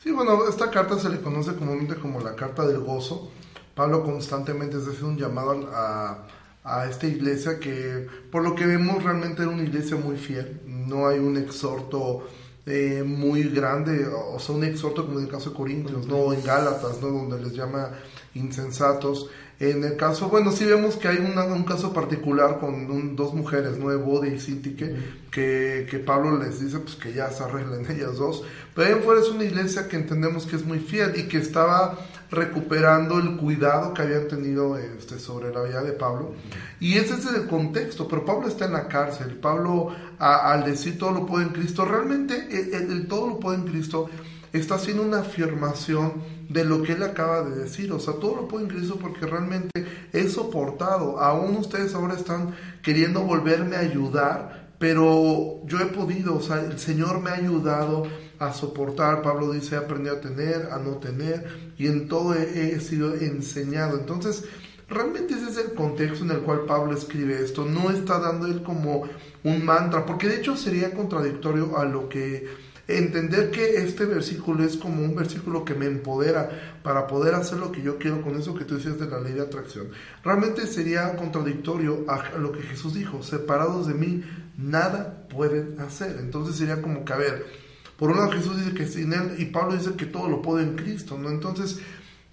Sí, 0.00 0.12
bueno, 0.12 0.48
esta 0.48 0.70
carta 0.70 0.96
se 0.96 1.08
le 1.08 1.20
conoce 1.20 1.56
comúnmente 1.56 1.96
como 1.96 2.20
la 2.20 2.36
carta 2.36 2.64
del 2.64 2.78
gozo. 2.78 3.32
Pablo 3.78 4.02
constantemente 4.02 4.76
hace 4.76 5.04
un 5.04 5.16
llamado 5.16 5.70
a, 5.72 6.26
a 6.64 6.88
esta 6.90 7.06
iglesia 7.06 7.60
que, 7.60 8.08
por 8.32 8.42
lo 8.42 8.56
que 8.56 8.66
vemos, 8.66 9.04
realmente 9.04 9.42
era 9.42 9.52
una 9.52 9.62
iglesia 9.62 9.96
muy 9.96 10.16
fiel. 10.16 10.60
No 10.66 11.06
hay 11.06 11.20
un 11.20 11.36
exhorto 11.36 12.26
eh, 12.66 13.04
muy 13.06 13.44
grande, 13.44 14.04
o 14.06 14.36
sea, 14.40 14.56
un 14.56 14.64
exhorto 14.64 15.06
como 15.06 15.20
en 15.20 15.26
el 15.26 15.30
caso 15.30 15.50
de 15.50 15.56
Corintios, 15.56 16.08
¿no? 16.08 16.32
En 16.32 16.42
Gálatas, 16.42 17.00
¿no? 17.00 17.06
Donde 17.06 17.40
les 17.40 17.52
llama 17.52 17.90
insensatos. 18.34 19.30
En 19.60 19.84
el 19.84 19.96
caso, 19.96 20.28
bueno, 20.28 20.50
sí 20.50 20.64
vemos 20.64 20.96
que 20.96 21.06
hay 21.06 21.18
un 21.18 21.62
caso 21.62 21.92
particular 21.92 22.58
con 22.58 23.14
dos 23.14 23.32
mujeres, 23.32 23.78
¿no? 23.78 23.96
Bode 23.98 24.34
y 24.34 24.40
Sintique, 24.40 24.94
que, 25.30 25.86
que, 25.88 25.98
Pablo 26.00 26.36
les 26.36 26.60
dice 26.60 26.80
pues 26.80 26.96
que 26.96 27.12
ya 27.12 27.30
se 27.30 27.44
arreglen 27.44 27.86
ellas 27.90 28.16
dos. 28.16 28.42
Pero 28.74 28.96
ahí 28.96 29.02
fuera 29.02 29.20
es 29.20 29.28
una 29.28 29.44
iglesia 29.44 29.86
que 29.86 29.96
entendemos 29.96 30.46
que 30.46 30.56
es 30.56 30.64
muy 30.64 30.80
fiel 30.80 31.12
y 31.16 31.28
que 31.28 31.38
estaba 31.38 31.96
recuperando 32.30 33.18
el 33.18 33.36
cuidado 33.36 33.94
que 33.94 34.02
habían 34.02 34.28
tenido 34.28 34.76
este, 34.76 35.18
sobre 35.18 35.52
la 35.52 35.62
vida 35.62 35.82
de 35.82 35.92
Pablo. 35.92 36.34
Y 36.80 36.94
ese 36.94 37.14
es 37.14 37.26
el 37.26 37.46
contexto, 37.46 38.06
pero 38.06 38.24
Pablo 38.24 38.48
está 38.48 38.66
en 38.66 38.74
la 38.74 38.88
cárcel. 38.88 39.36
Pablo, 39.36 39.94
al 40.18 40.64
decir 40.64 40.98
todo 40.98 41.12
lo 41.12 41.26
puede 41.26 41.46
en 41.46 41.52
Cristo, 41.52 41.84
realmente 41.84 42.48
el, 42.76 43.06
todo 43.08 43.28
lo 43.28 43.40
puede 43.40 43.58
en 43.58 43.64
Cristo 43.64 44.10
está 44.52 44.76
haciendo 44.76 45.02
una 45.02 45.20
afirmación 45.20 46.14
de 46.48 46.64
lo 46.64 46.82
que 46.82 46.92
él 46.92 47.02
acaba 47.02 47.42
de 47.42 47.56
decir. 47.56 47.92
O 47.92 48.00
sea, 48.00 48.14
todo 48.14 48.36
lo 48.36 48.48
puede 48.48 48.64
en 48.64 48.70
Cristo 48.70 48.98
porque 49.00 49.26
realmente 49.26 49.70
he 50.12 50.28
soportado. 50.28 51.20
Aún 51.20 51.56
ustedes 51.56 51.94
ahora 51.94 52.14
están 52.14 52.54
queriendo 52.82 53.22
volverme 53.22 53.76
a 53.76 53.80
ayudar, 53.80 54.68
pero 54.78 55.66
yo 55.66 55.80
he 55.80 55.86
podido, 55.86 56.36
o 56.36 56.40
sea, 56.40 56.60
el 56.60 56.78
Señor 56.78 57.20
me 57.20 57.30
ha 57.30 57.34
ayudado 57.34 58.04
a 58.38 58.52
soportar. 58.52 59.22
Pablo 59.22 59.52
dice, 59.52 59.74
he 59.74 59.78
aprendido 59.78 60.16
a 60.16 60.20
tener, 60.20 60.68
a 60.72 60.78
no 60.78 60.96
tener, 60.96 61.72
y 61.76 61.86
en 61.86 62.08
todo 62.08 62.34
he, 62.34 62.78
sido 62.80 63.14
enseñado. 63.14 63.98
Entonces, 63.98 64.44
realmente 64.88 65.34
ese 65.34 65.50
es 65.50 65.58
el 65.58 65.74
contexto 65.74 66.24
en 66.24 66.30
el 66.30 66.40
cual 66.40 66.64
Pablo 66.66 66.96
escribe 66.96 67.42
esto. 67.42 67.64
No 67.64 67.90
está 67.90 68.18
dando 68.18 68.46
él 68.46 68.62
como 68.62 69.08
un 69.44 69.64
mantra, 69.64 70.06
porque 70.06 70.28
de 70.28 70.36
hecho 70.36 70.56
sería 70.56 70.92
contradictorio 70.92 71.78
a 71.78 71.84
lo 71.84 72.08
que 72.08 72.68
entender 72.88 73.50
que 73.50 73.76
este 73.76 74.06
versículo 74.06 74.64
es 74.64 74.78
como 74.78 75.04
un 75.04 75.14
versículo 75.14 75.62
que 75.62 75.74
me 75.74 75.84
empodera 75.84 76.78
para 76.82 77.06
poder 77.06 77.34
hacer 77.34 77.58
lo 77.58 77.70
que 77.70 77.82
yo 77.82 77.98
quiero 77.98 78.22
con 78.22 78.34
eso 78.34 78.54
que 78.54 78.64
tú 78.64 78.76
decías 78.76 78.98
de 78.98 79.06
la 79.06 79.20
ley 79.20 79.34
de 79.34 79.42
atracción. 79.42 79.88
Realmente 80.24 80.66
sería 80.66 81.14
contradictorio 81.16 82.06
a 82.08 82.38
lo 82.38 82.50
que 82.50 82.62
Jesús 82.62 82.94
dijo, 82.94 83.22
separados 83.22 83.86
de 83.86 83.94
mí, 83.94 84.24
nada 84.56 85.28
pueden 85.28 85.78
hacer. 85.80 86.16
Entonces 86.18 86.56
sería 86.56 86.80
como 86.80 87.04
que, 87.04 87.12
a 87.12 87.16
ver, 87.16 87.67
por 87.98 88.10
un 88.10 88.16
lado 88.16 88.30
Jesús 88.30 88.56
dice 88.56 88.74
que 88.74 88.86
sin 88.86 89.12
él 89.12 89.34
y 89.38 89.46
Pablo 89.46 89.76
dice 89.76 89.94
que 89.94 90.06
todo 90.06 90.28
lo 90.28 90.40
puede 90.40 90.62
en 90.62 90.76
Cristo, 90.76 91.18
¿no? 91.18 91.28
Entonces 91.28 91.80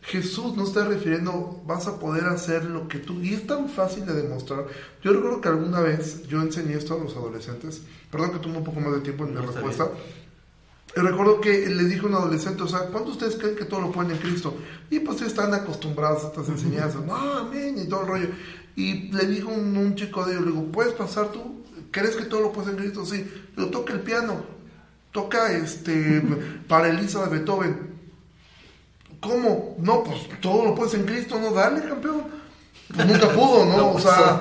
Jesús 0.03 0.55
no 0.55 0.63
está 0.63 0.85
refiriendo, 0.85 1.63
vas 1.65 1.87
a 1.87 1.99
poder 1.99 2.25
hacer 2.25 2.65
lo 2.65 2.87
que 2.87 2.99
tú... 2.99 3.19
Y 3.21 3.33
es 3.33 3.47
tan 3.47 3.67
fácil 3.67 4.05
de 4.05 4.13
demostrar. 4.13 4.67
Yo 5.01 5.11
recuerdo 5.11 5.41
que 5.41 5.49
alguna 5.49 5.79
vez 5.79 6.27
yo 6.27 6.41
enseñé 6.41 6.75
esto 6.75 6.93
a 6.93 7.03
los 7.03 7.15
adolescentes, 7.15 7.81
perdón 8.11 8.33
que 8.33 8.37
tuve 8.37 8.57
un 8.57 8.63
poco 8.63 8.79
más 8.79 8.93
de 8.93 8.99
tiempo 8.99 9.25
en 9.25 9.33
mi 9.33 9.41
respuesta. 9.41 9.89
Y 10.95 10.99
recuerdo 10.99 11.41
que 11.41 11.67
le 11.67 11.83
dije 11.85 12.01
a 12.01 12.05
un 12.05 12.13
adolescente, 12.13 12.61
o 12.61 12.67
sea, 12.67 12.81
¿cuántos 12.91 13.13
ustedes 13.13 13.35
creen 13.35 13.55
que 13.55 13.65
todo 13.65 13.81
lo 13.81 13.91
pueden 13.91 14.11
en 14.11 14.17
Cristo? 14.19 14.55
Y 14.91 14.99
pues 14.99 15.23
están 15.23 15.53
acostumbrados 15.55 16.23
a 16.23 16.27
estas 16.27 16.49
enseñanzas, 16.49 17.03
no, 17.03 17.15
amén, 17.15 17.75
y 17.79 17.89
todo 17.89 18.01
el 18.01 18.07
rollo. 18.07 18.27
Y 18.75 19.11
le 19.11 19.25
dijo 19.25 19.49
un, 19.49 19.75
un 19.75 19.95
chico 19.95 20.23
de 20.23 20.33
ellos, 20.33 20.45
le 20.45 20.51
digo, 20.51 20.65
¿puedes 20.71 20.93
pasar 20.93 21.31
tú? 21.31 21.65
¿Crees 21.89 22.15
que 22.15 22.25
todo 22.25 22.41
lo 22.41 22.51
puedes 22.51 22.69
en 22.69 22.77
Cristo? 22.77 23.05
Sí. 23.05 23.25
Le 23.57 23.65
toca 23.67 23.93
el 23.93 24.01
piano, 24.01 24.54
toca 25.15 25.53
este, 25.53 26.21
para 26.67 26.89
Elisa 26.89 27.23
de 27.25 27.37
Beethoven. 27.37 27.95
¿Cómo? 29.21 29.77
No, 29.79 30.03
pues 30.03 30.27
todo 30.41 30.65
lo 30.65 30.75
puedes 30.75 30.93
en 30.93 31.05
Cristo, 31.05 31.39
no, 31.39 31.51
dale, 31.51 31.87
campeón. 31.87 32.23
pues 32.93 33.07
nunca 33.07 33.29
pudo, 33.29 33.65
¿no? 33.65 33.91
o 33.93 33.99
sea, 33.99 34.37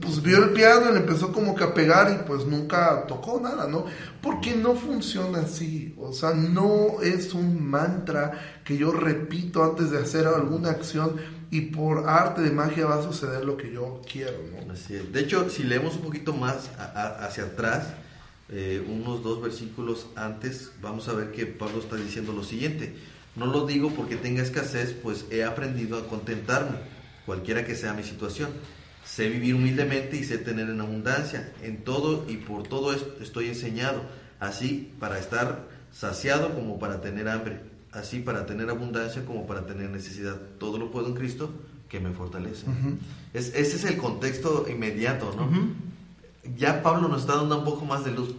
pues 0.00 0.22
vio 0.22 0.44
el 0.44 0.50
piano 0.50 0.88
y 0.88 0.92
le 0.92 1.00
empezó 1.00 1.32
como 1.32 1.56
que 1.56 1.64
a 1.64 1.74
pegar 1.74 2.12
y 2.12 2.24
pues 2.24 2.46
nunca 2.46 3.04
tocó 3.08 3.40
nada, 3.40 3.66
¿no? 3.66 3.86
Porque 4.22 4.54
no 4.54 4.76
funciona 4.76 5.40
así, 5.40 5.96
o 5.98 6.12
sea, 6.12 6.32
no 6.32 7.02
es 7.02 7.34
un 7.34 7.68
mantra 7.68 8.60
que 8.64 8.78
yo 8.78 8.92
repito 8.92 9.64
antes 9.64 9.90
de 9.90 9.98
hacer 9.98 10.28
alguna 10.28 10.70
acción 10.70 11.16
y 11.50 11.60
por 11.62 12.08
arte 12.08 12.40
de 12.40 12.52
magia 12.52 12.86
va 12.86 13.00
a 13.00 13.02
suceder 13.02 13.44
lo 13.44 13.56
que 13.56 13.72
yo 13.72 14.00
quiero, 14.10 14.38
¿no? 14.64 14.72
Así 14.72 14.94
es. 14.94 15.12
De 15.12 15.20
hecho, 15.20 15.50
si 15.50 15.64
leemos 15.64 15.96
un 15.96 16.02
poquito 16.02 16.32
más 16.32 16.70
hacia 16.78 17.44
atrás, 17.44 17.88
eh, 18.48 18.84
unos 18.86 19.22
dos 19.22 19.40
versículos 19.40 20.06
antes, 20.16 20.72
vamos 20.82 21.08
a 21.08 21.14
ver 21.14 21.32
que 21.32 21.46
Pablo 21.46 21.78
está 21.78 21.96
diciendo 21.96 22.32
lo 22.32 22.44
siguiente. 22.44 22.94
No 23.36 23.46
lo 23.46 23.66
digo 23.66 23.90
porque 23.90 24.16
tenga 24.16 24.42
escasez, 24.42 24.92
pues 24.92 25.26
he 25.30 25.44
aprendido 25.44 25.98
a 25.98 26.06
contentarme 26.06 26.76
cualquiera 27.26 27.64
que 27.64 27.74
sea 27.74 27.94
mi 27.94 28.02
situación. 28.02 28.50
Sé 29.04 29.28
vivir 29.28 29.54
humildemente 29.54 30.16
y 30.16 30.24
sé 30.24 30.38
tener 30.38 30.68
en 30.68 30.80
abundancia. 30.80 31.52
En 31.62 31.84
todo 31.84 32.26
y 32.28 32.36
por 32.36 32.64
todo 32.64 32.92
esto 32.92 33.16
estoy 33.20 33.48
enseñado, 33.48 34.02
así 34.40 34.92
para 35.00 35.18
estar 35.18 35.68
saciado 35.92 36.54
como 36.54 36.78
para 36.78 37.00
tener 37.00 37.28
hambre, 37.28 37.60
así 37.92 38.20
para 38.20 38.46
tener 38.46 38.70
abundancia 38.70 39.24
como 39.24 39.46
para 39.46 39.66
tener 39.66 39.90
necesidad. 39.90 40.36
Todo 40.58 40.78
lo 40.78 40.90
puedo 40.90 41.08
en 41.08 41.14
Cristo 41.14 41.50
que 41.88 42.00
me 42.00 42.12
fortalece. 42.12 42.66
ese 43.32 43.60
es 43.60 43.84
el 43.84 43.96
contexto 43.96 44.66
inmediato, 44.68 45.34
¿no? 45.36 45.48
Ya 46.56 46.82
Pablo 46.82 47.08
nos 47.08 47.22
está 47.22 47.36
dando 47.36 47.58
un 47.58 47.64
poco 47.64 47.84
más 47.84 48.04
de 48.04 48.12
luz. 48.12 48.34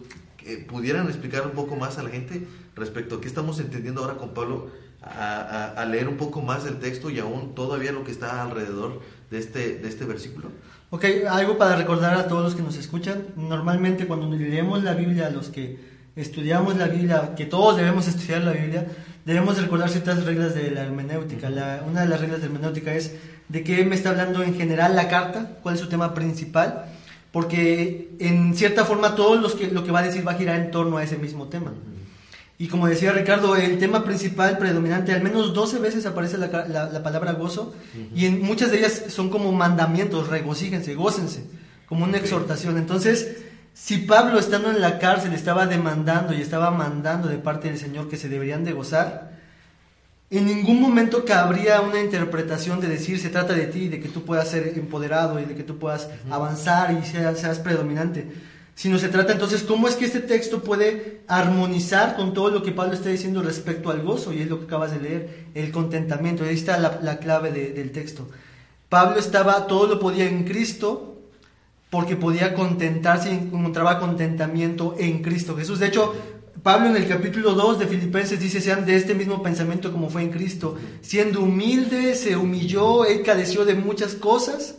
¿Pudieran 0.68 1.08
explicar 1.08 1.46
un 1.46 1.54
poco 1.54 1.76
más 1.76 1.98
a 1.98 2.04
la 2.04 2.10
gente 2.10 2.48
respecto 2.76 3.16
a 3.16 3.22
qué 3.22 3.28
estamos 3.28 3.60
entendiendo 3.60 4.02
ahora 4.02 4.18
con 4.18 4.34
Pablo 4.34 4.70
a, 5.02 5.86
leer 5.90 6.08
un 6.08 6.18
poco 6.18 6.42
más 6.42 6.64
del 6.64 6.80
texto 6.80 7.10
y 7.10 7.20
aún 7.20 7.56
todavía 7.56 7.92
lo 7.92 8.04
que 8.04 8.12
está 8.12 8.42
alrededor 8.42 9.02
de 9.30 9.40
este, 9.40 9.78
de 9.78 9.88
este 9.88 10.06
versículo? 10.06 10.50
Ok, 10.90 11.06
algo 11.30 11.58
para 11.58 11.76
recordar 11.76 12.16
a 12.16 12.28
todos 12.28 12.44
los 12.44 12.56
que 12.56 12.62
nos 12.62 12.78
escuchan. 12.78 13.26
Normalmente 13.36 14.08
cuando 14.08 14.30
leemos 14.36 14.84
la 14.84 14.94
Biblia, 14.94 15.30
los 15.30 15.50
que 15.50 15.80
estudiamos 16.16 16.78
la 16.78 16.88
Biblia, 16.88 17.34
que 17.36 17.46
todos 17.46 17.78
debemos 17.78 18.08
estudiar 18.08 18.44
la 18.44 18.52
Biblia, 18.52 18.88
debemos 19.26 19.62
recordar 19.62 19.90
ciertas 19.90 20.24
reglas 20.26 20.56
de 20.56 20.72
la 20.72 20.84
hermenéutica. 20.84 21.50
una 21.88 22.02
de 22.02 22.08
las 22.08 22.22
reglas 22.22 22.42
de 22.42 22.48
la 22.48 22.54
hermenéutica 22.54 22.94
es 22.94 23.16
de 23.50 23.64
qué 23.64 23.84
me 23.84 23.96
está 23.96 24.10
hablando 24.10 24.44
en 24.44 24.56
general 24.56 24.96
la 24.96 25.08
carta, 25.08 25.58
cuál 25.62 25.76
es 25.76 25.82
su 25.82 25.90
tema 25.90 26.14
principal, 26.14 26.86
porque 27.36 28.16
en 28.20 28.56
cierta 28.56 28.86
forma 28.86 29.14
todo 29.14 29.36
los 29.36 29.56
que, 29.56 29.68
lo 29.68 29.84
que 29.84 29.92
va 29.92 30.00
a 30.00 30.04
decir 30.04 30.26
va 30.26 30.32
a 30.32 30.38
girar 30.38 30.58
en 30.58 30.72
torno 30.72 30.96
a 30.96 31.04
ese 31.04 31.18
mismo 31.18 31.50
tema. 31.50 31.74
Y 32.58 32.70
como 32.70 32.88
decía 32.88 33.12
Ricardo, 33.12 33.58
el 33.58 33.78
tema 33.78 34.06
principal 34.06 34.58
predominante, 34.58 35.12
al 35.12 35.22
menos 35.22 35.54
12 35.54 35.80
veces 35.80 36.06
aparece 36.06 36.38
la, 36.38 36.48
la, 36.48 37.04
palabra 37.04 37.34
gozo, 37.34 37.76
y 38.16 38.26
en 38.26 38.42
muchas 38.42 38.72
de 38.72 38.78
ellas 38.78 39.04
son 39.10 39.30
como 39.30 39.52
mandamientos, 39.52 40.30
regocíjense, 40.30 40.96
gócense, 40.96 41.44
como 41.88 42.06
una 42.06 42.20
exhortación. 42.20 42.78
Entonces, 42.78 43.36
si 43.74 43.98
Pablo 43.98 44.40
estando 44.40 44.72
en 44.72 44.80
la 44.80 44.98
cárcel 44.98 45.34
estaba 45.34 45.66
demandando 45.66 46.34
y 46.34 46.40
estaba 46.40 46.72
mandando 46.72 47.28
de 47.28 47.38
parte 47.38 47.68
del 47.68 47.78
Señor 47.78 48.08
que 48.08 48.16
se 48.16 48.30
deberían 48.30 48.64
de 48.64 48.72
gozar, 48.72 49.35
en 50.30 50.46
ningún 50.46 50.82
momento 50.82 51.24
cabría 51.24 51.82
una 51.82 52.00
interpretación 52.02 52.82
de 52.82 52.88
decir 52.88 53.20
se 53.20 53.30
trata 53.30 53.54
de 53.54 53.68
ti, 53.68 53.90
de 53.90 54.00
que 54.00 54.10
tú 54.10 54.24
puedas 54.24 54.50
ser 54.50 54.74
empoderado 54.76 55.40
y 55.40 55.46
de 55.46 55.56
que 55.56 55.64
tú 55.64 55.78
puedas 55.78 56.10
avanzar 56.30 56.92
y 56.92 57.06
seas, 57.06 57.40
seas 57.40 57.60
predominante 57.60 58.28
sino 58.76 59.00
se 59.00 59.08
trata 59.08 59.32
entonces 59.32 59.64
cómo 59.64 59.88
es 59.88 59.96
que 59.96 60.06
este 60.06 60.20
texto 60.20 60.62
puede 60.62 61.22
armonizar 61.28 62.18
con 62.18 62.34
todo 62.34 62.50
lo 62.50 62.62
que 62.62 62.74
Pablo 62.74 62.94
está 62.94 63.10
diciendo 63.10 63.42
respecto 63.42 63.90
al 63.90 64.02
gozo, 64.02 64.34
y 64.34 64.42
es 64.42 64.50
lo 64.50 64.60
que 64.60 64.66
acabas 64.66 64.92
de 64.92 65.00
leer, 65.00 65.46
el 65.56 65.72
contentamiento, 65.72 66.44
ahí 66.44 66.56
está 66.56 66.78
la, 66.78 67.20
clave 67.20 67.52
del 67.52 67.92
texto. 67.94 68.28
Pablo 68.90 69.18
estaba, 69.18 69.66
todo 69.68 69.88
lo 69.88 70.00
podía 70.00 70.28
en 70.28 70.44
Cristo, 70.44 71.16
porque 71.90 72.18
podía 72.18 72.54
contentarse 72.54 73.32
y 73.32 73.36
encontraba 73.36 74.00
contentamiento 74.00 74.96
en 75.00 75.22
Cristo 75.22 75.56
Jesús. 75.56 75.80
De 75.80 75.88
hecho, 75.88 76.14
Pablo 76.66 76.88
en 76.88 76.96
el 76.96 77.08
capítulo 77.08 77.54
2 77.54 77.78
de 77.78 77.86
Filipenses 77.86 78.40
dice, 78.40 78.60
sean 78.60 78.88
de 78.88 78.96
este 78.96 79.14
mismo 79.14 79.44
pensamiento 79.44 79.92
como 79.92 80.10
fue 80.10 80.24
en 80.24 80.32
Cristo, 80.32 80.76
siendo 81.02 81.42
humilde, 81.42 82.16
se 82.16 82.36
humilló, 82.36 83.06
él 83.06 83.22
cadeció 83.22 83.66
de 83.66 83.76
muchas 83.76 84.16
cosas, 84.16 84.76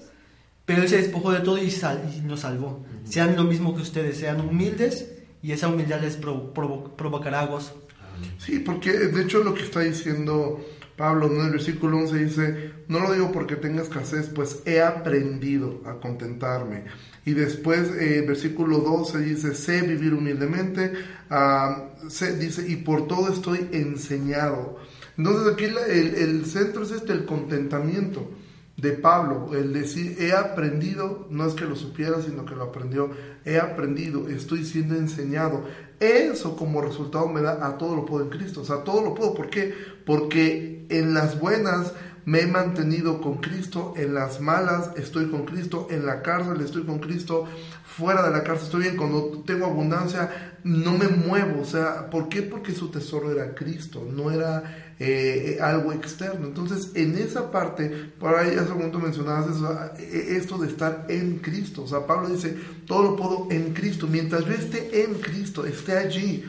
pero 0.64 0.82
Él 0.82 0.88
se 0.88 0.96
despojó 0.96 1.30
de 1.30 1.42
todo 1.42 1.58
y, 1.58 1.72
nos 2.24 2.40
salvó. 2.40 2.84
Sean 3.04 3.36
lo 3.36 3.44
mismo 3.44 3.76
que 3.76 3.82
ustedes, 3.82 4.18
sean 4.18 4.40
humildes 4.40 5.12
y 5.44 5.52
esa 5.52 5.68
humildad 5.68 6.00
les 6.00 6.16
provocará 6.16 7.46
gozo. 7.46 7.80
Sí, 8.38 8.58
porque 8.58 8.90
de 8.90 9.22
hecho 9.22 9.44
lo 9.44 9.54
que 9.54 9.62
está 9.62 9.78
diciendo 9.78 10.66
Pablo 10.96 11.28
en 11.28 11.40
el 11.40 11.52
versículo 11.52 11.98
11 11.98 12.16
dice, 12.16 12.72
no 12.88 12.98
lo 12.98 13.12
digo 13.12 13.30
porque 13.30 13.54
tenga 13.54 13.82
escasez, 13.82 14.28
pues 14.34 14.60
he 14.66 14.82
aprendido 14.82 15.82
a 15.86 16.00
contentarme. 16.00 16.86
Y 17.26 17.34
después 17.34 17.90
eh, 17.98 18.24
versículo 18.26 18.78
12 18.78 19.18
dice, 19.18 19.54
sé 19.54 19.82
vivir 19.82 20.14
humildemente, 20.14 20.92
ah, 21.28 21.88
dice, 22.38 22.64
y 22.68 22.76
por 22.76 23.08
todo 23.08 23.32
estoy 23.32 23.68
enseñado. 23.72 24.78
Entonces 25.18 25.52
aquí 25.52 25.64
el, 25.64 26.14
el 26.14 26.46
centro 26.46 26.84
es 26.84 26.92
este, 26.92 27.12
el 27.12 27.26
contentamiento 27.26 28.30
de 28.76 28.92
Pablo, 28.92 29.50
el 29.54 29.72
decir, 29.72 30.16
he 30.20 30.34
aprendido, 30.34 31.26
no 31.28 31.46
es 31.46 31.54
que 31.54 31.64
lo 31.64 31.74
supiera, 31.74 32.22
sino 32.22 32.44
que 32.44 32.54
lo 32.54 32.62
aprendió, 32.62 33.10
he 33.44 33.58
aprendido, 33.58 34.28
estoy 34.28 34.64
siendo 34.64 34.94
enseñado. 34.94 35.64
Eso 35.98 36.56
como 36.56 36.80
resultado 36.80 37.26
me 37.26 37.42
da 37.42 37.66
a 37.66 37.76
todo 37.76 37.96
lo 37.96 38.04
puedo 38.04 38.22
en 38.22 38.30
Cristo, 38.30 38.60
o 38.60 38.64
sea, 38.64 38.84
todo 38.84 39.02
lo 39.02 39.14
puedo, 39.14 39.34
¿por 39.34 39.50
qué? 39.50 39.74
Porque 40.04 40.86
en 40.90 41.12
las 41.12 41.40
buenas 41.40 41.92
me 42.26 42.40
he 42.40 42.46
mantenido 42.48 43.20
con 43.20 43.38
Cristo, 43.38 43.94
en 43.96 44.12
las 44.12 44.40
malas 44.40 44.90
estoy 44.96 45.30
con 45.30 45.46
Cristo, 45.46 45.86
en 45.90 46.04
la 46.04 46.22
cárcel 46.22 46.60
estoy 46.60 46.82
con 46.82 46.98
Cristo, 46.98 47.46
fuera 47.84 48.24
de 48.24 48.30
la 48.30 48.42
cárcel 48.42 48.66
estoy 48.66 48.82
bien, 48.82 48.96
cuando 48.96 49.44
tengo 49.46 49.66
abundancia 49.66 50.58
no 50.64 50.98
me 50.98 51.06
muevo, 51.06 51.60
o 51.60 51.64
sea, 51.64 52.10
¿por 52.10 52.28
qué? 52.28 52.42
Porque 52.42 52.72
su 52.72 52.90
tesoro 52.90 53.30
era 53.30 53.54
Cristo, 53.54 54.04
no 54.12 54.32
era 54.32 54.94
eh, 54.98 55.58
algo 55.62 55.92
externo. 55.92 56.48
Entonces, 56.48 56.90
en 56.96 57.16
esa 57.16 57.52
parte, 57.52 58.10
por 58.18 58.34
ahí 58.34 58.56
hace 58.56 58.72
un 58.72 58.78
momento 58.78 58.98
mencionabas 58.98 59.46
eh, 60.00 60.36
esto 60.36 60.58
de 60.58 60.66
estar 60.66 61.06
en 61.08 61.38
Cristo. 61.38 61.84
O 61.84 61.86
sea, 61.86 62.08
Pablo 62.08 62.28
dice, 62.28 62.56
todo 62.86 63.04
lo 63.04 63.16
puedo 63.16 63.46
en 63.52 63.72
Cristo. 63.72 64.08
Mientras 64.08 64.44
yo 64.44 64.52
esté 64.52 65.04
en 65.04 65.14
Cristo, 65.14 65.64
esté 65.64 65.96
allí, 65.96 66.44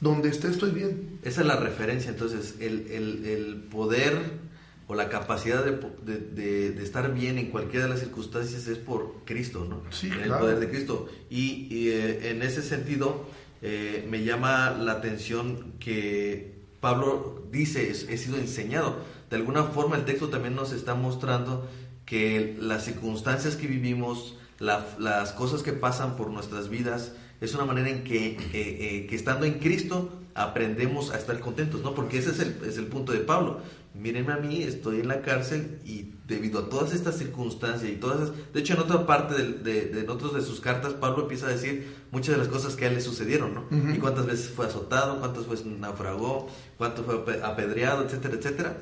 donde 0.00 0.28
esté, 0.28 0.46
estoy 0.46 0.70
bien. 0.70 1.18
Esa 1.24 1.40
es 1.40 1.46
la 1.48 1.56
referencia, 1.56 2.12
entonces, 2.12 2.54
el, 2.60 2.86
el 2.92 3.66
poder 3.68 4.46
o 4.88 4.94
la 4.94 5.08
capacidad 5.08 5.64
de, 5.64 6.18
de, 6.18 6.82
estar 6.82 7.14
bien 7.14 7.38
en 7.38 7.50
cualquiera 7.50 7.84
de 7.84 7.90
las 7.90 8.00
circunstancias 8.00 8.66
es 8.66 8.78
por 8.78 9.22
Cristo, 9.24 9.64
¿no? 9.68 9.82
Sí, 9.90 10.10
el 10.10 10.30
poder 10.30 10.58
de 10.58 10.68
Cristo. 10.68 11.08
Y, 11.30 11.90
eh, 11.90 12.30
en 12.30 12.42
ese 12.42 12.62
sentido, 12.62 13.26
me 13.62 14.24
llama 14.24 14.70
la 14.70 14.92
atención 14.92 15.74
que 15.78 16.64
Pablo 16.80 17.44
dice, 17.50 17.90
he 17.90 18.16
sido 18.16 18.38
enseñado. 18.38 18.96
De 19.30 19.36
alguna 19.36 19.64
forma 19.64 19.96
el 19.96 20.04
texto 20.04 20.28
también 20.28 20.54
nos 20.54 20.72
está 20.72 20.94
mostrando 20.94 21.68
que 22.06 22.56
las 22.58 22.84
circunstancias 22.84 23.56
que 23.56 23.66
vivimos, 23.66 24.36
las 24.58 25.32
cosas 25.32 25.62
que 25.62 25.74
pasan 25.74 26.16
por 26.16 26.30
nuestras 26.30 26.70
vidas, 26.70 27.12
es 27.40 27.54
una 27.54 27.64
manera 27.64 27.90
en 27.90 28.02
que, 28.02 28.30
eh, 28.30 28.38
eh, 28.52 29.06
que 29.08 29.14
estando 29.14 29.46
en 29.46 29.58
Cristo 29.58 30.10
aprendemos 30.34 31.10
a 31.10 31.18
estar 31.18 31.38
contentos, 31.40 31.82
¿no? 31.82 31.94
Porque 31.94 32.18
ese 32.18 32.30
es 32.30 32.40
el, 32.40 32.56
es 32.66 32.78
el 32.78 32.86
punto 32.86 33.12
de 33.12 33.18
Pablo. 33.18 33.60
Mírenme 33.98 34.32
a 34.32 34.36
mí, 34.36 34.62
estoy 34.62 35.00
en 35.00 35.08
la 35.08 35.22
cárcel 35.22 35.80
y 35.84 36.12
debido 36.28 36.60
a 36.60 36.68
todas 36.68 36.92
estas 36.92 37.16
circunstancias 37.16 37.90
y 37.90 37.96
todas 37.96 38.30
de 38.52 38.60
hecho 38.60 38.74
en 38.74 38.80
otra 38.80 39.06
parte 39.06 39.34
de, 39.42 39.86
de, 39.86 40.08
otros 40.08 40.34
de 40.34 40.42
sus 40.42 40.60
cartas 40.60 40.92
Pablo 40.92 41.22
empieza 41.22 41.46
a 41.46 41.50
decir 41.50 41.96
muchas 42.12 42.36
de 42.36 42.38
las 42.38 42.48
cosas 42.48 42.76
que 42.76 42.84
a 42.84 42.88
él 42.88 42.94
le 42.94 43.00
sucedieron, 43.00 43.54
¿no? 43.54 43.92
Y 43.92 43.98
cuántas 43.98 44.26
veces 44.26 44.50
fue 44.50 44.66
azotado, 44.66 45.18
cuántas 45.18 45.48
veces 45.48 45.66
naufragó, 45.66 46.48
cuánto 46.76 47.02
fue 47.02 47.42
apedreado, 47.42 48.04
etcétera, 48.04 48.34
etcétera. 48.34 48.76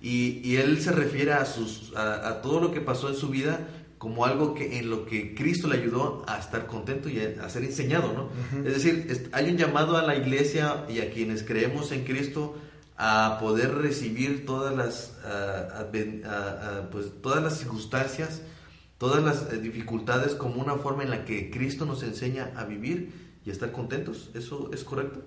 Y, 0.00 0.40
y 0.44 0.56
él 0.56 0.80
se 0.80 0.92
refiere 0.92 1.32
a, 1.32 1.44
sus, 1.44 1.92
a, 1.96 2.40
todo 2.42 2.60
lo 2.60 2.72
que 2.72 2.80
pasó 2.80 3.08
en 3.08 3.16
su 3.16 3.28
vida 3.28 3.68
como 3.98 4.24
algo 4.24 4.54
que 4.54 4.78
en 4.78 4.90
lo 4.90 5.06
que 5.06 5.34
Cristo 5.34 5.66
le 5.66 5.78
ayudó 5.78 6.24
a 6.26 6.38
estar 6.38 6.66
contento 6.66 7.08
y 7.08 7.20
a, 7.20 7.48
ser 7.48 7.64
enseñado, 7.64 8.12
¿no? 8.12 8.28
Es 8.66 8.82
decir, 8.82 9.30
hay 9.32 9.50
un 9.50 9.56
llamado 9.56 9.96
a 9.96 10.02
la 10.02 10.16
iglesia 10.16 10.84
y 10.88 11.00
a 11.00 11.10
quienes 11.10 11.42
creemos 11.42 11.90
en 11.90 12.04
Cristo 12.04 12.54
a 12.96 13.38
poder 13.40 13.74
recibir 13.74 14.46
todas 14.46 14.76
las, 14.76 15.12
pues, 16.90 17.06
todas 17.22 17.42
las 17.42 17.58
circunstancias, 17.58 18.42
todas 18.98 19.22
las 19.22 19.52
eh, 19.52 19.58
dificultades 19.58 20.34
como 20.34 20.62
una 20.62 20.76
forma 20.76 21.02
en 21.02 21.10
la 21.10 21.24
que 21.24 21.50
Cristo 21.50 21.84
nos 21.84 22.02
enseña 22.02 22.52
a 22.56 22.64
vivir 22.64 23.12
y 23.44 23.50
a 23.50 23.52
estar 23.52 23.72
contentos. 23.72 24.30
¿Eso 24.34 24.70
es 24.72 24.84
correcto? 24.84 25.22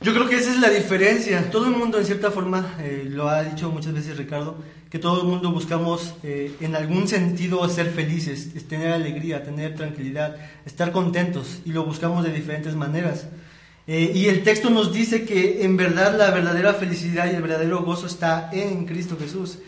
Yo 0.00 0.14
creo 0.14 0.28
que 0.28 0.36
esa 0.36 0.50
es 0.52 0.60
la 0.60 0.70
diferencia. 0.70 1.50
Todo 1.50 1.66
el 1.66 1.72
mundo, 1.72 1.98
en 1.98 2.06
cierta 2.06 2.30
forma, 2.30 2.76
eh, 2.80 3.06
lo 3.08 3.28
ha 3.28 3.42
dicho 3.42 3.70
muchas 3.70 3.92
veces 3.92 4.16
Ricardo, 4.16 4.56
que 4.90 4.98
todo 4.98 5.22
el 5.22 5.28
mundo 5.28 5.50
buscamos 5.50 6.14
eh, 6.22 6.54
en 6.60 6.76
algún 6.76 7.08
sentido 7.08 7.68
ser 7.68 7.90
felices, 7.90 8.66
tener 8.68 8.92
alegría, 8.92 9.42
tener 9.42 9.74
tranquilidad, 9.74 10.36
estar 10.64 10.92
contentos 10.92 11.60
y 11.64 11.72
lo 11.72 11.84
buscamos 11.84 12.24
de 12.24 12.32
diferentes 12.32 12.74
maneras. 12.74 13.26
Eh, 13.90 14.12
y 14.14 14.26
el 14.26 14.42
texto 14.42 14.68
nos 14.68 14.92
dice 14.92 15.24
que 15.24 15.64
en 15.64 15.78
verdad 15.78 16.14
la 16.18 16.30
verdadera 16.30 16.74
felicidad 16.74 17.32
y 17.32 17.34
el 17.34 17.40
verdadero 17.40 17.82
gozo 17.84 18.06
está 18.06 18.50
en 18.52 18.84
Cristo 18.84 19.16
Jesús. 19.18 19.60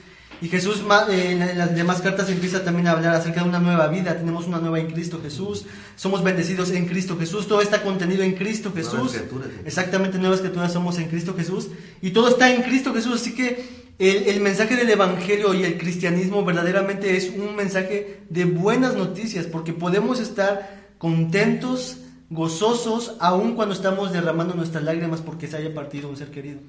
Y 0.42 0.48
Jesús 0.48 0.82
eh, 1.10 1.30
en 1.32 1.58
las 1.58 1.74
demás 1.74 2.02
cartas 2.02 2.28
empieza 2.28 2.62
también 2.62 2.86
a 2.86 2.92
hablar 2.92 3.14
acerca 3.14 3.42
de 3.42 3.48
una 3.48 3.60
nueva 3.60 3.88
vida. 3.88 4.18
Tenemos 4.18 4.46
una 4.46 4.58
nueva 4.58 4.78
en 4.78 4.90
Cristo 4.90 5.20
Jesús. 5.22 5.64
Somos 5.96 6.22
bendecidos 6.22 6.70
en 6.70 6.84
Cristo 6.86 7.16
Jesús. 7.18 7.48
Todo 7.48 7.62
está 7.62 7.82
contenido 7.82 8.22
en 8.22 8.34
Cristo 8.34 8.72
Jesús. 8.74 8.92
Nuevas 8.92 9.12
criaturas. 9.12 9.48
Exactamente, 9.64 10.18
nuevas 10.18 10.40
criaturas 10.40 10.72
somos 10.74 10.98
en 10.98 11.08
Cristo 11.08 11.34
Jesús. 11.34 11.68
Y 12.02 12.10
todo 12.10 12.28
está 12.28 12.54
en 12.54 12.62
Cristo 12.62 12.92
Jesús. 12.92 13.22
Así 13.22 13.34
que 13.34 13.64
el, 13.98 14.24
el, 14.24 14.40
mensaje 14.40 14.76
del 14.76 14.90
Evangelio 14.90 15.54
y 15.54 15.64
el 15.64 15.78
cristianismo 15.78 16.44
verdaderamente 16.44 17.16
es 17.16 17.30
un 17.30 17.56
mensaje 17.56 18.20
de 18.28 18.44
buenas 18.44 18.94
noticias, 18.96 19.46
porque 19.46 19.72
podemos 19.72 20.20
estar 20.20 20.90
contentos, 20.98 21.96
gozosos, 22.30 23.16
aun 23.18 23.56
cuando 23.56 23.74
estamos 23.74 24.12
derramando 24.12 24.54
nuestras 24.54 24.84
lágrimas 24.84 25.20
porque 25.20 25.48
se 25.48 25.56
haya 25.56 25.74
partido 25.74 26.08
un 26.08 26.16
ser 26.16 26.30
querido. 26.30 26.60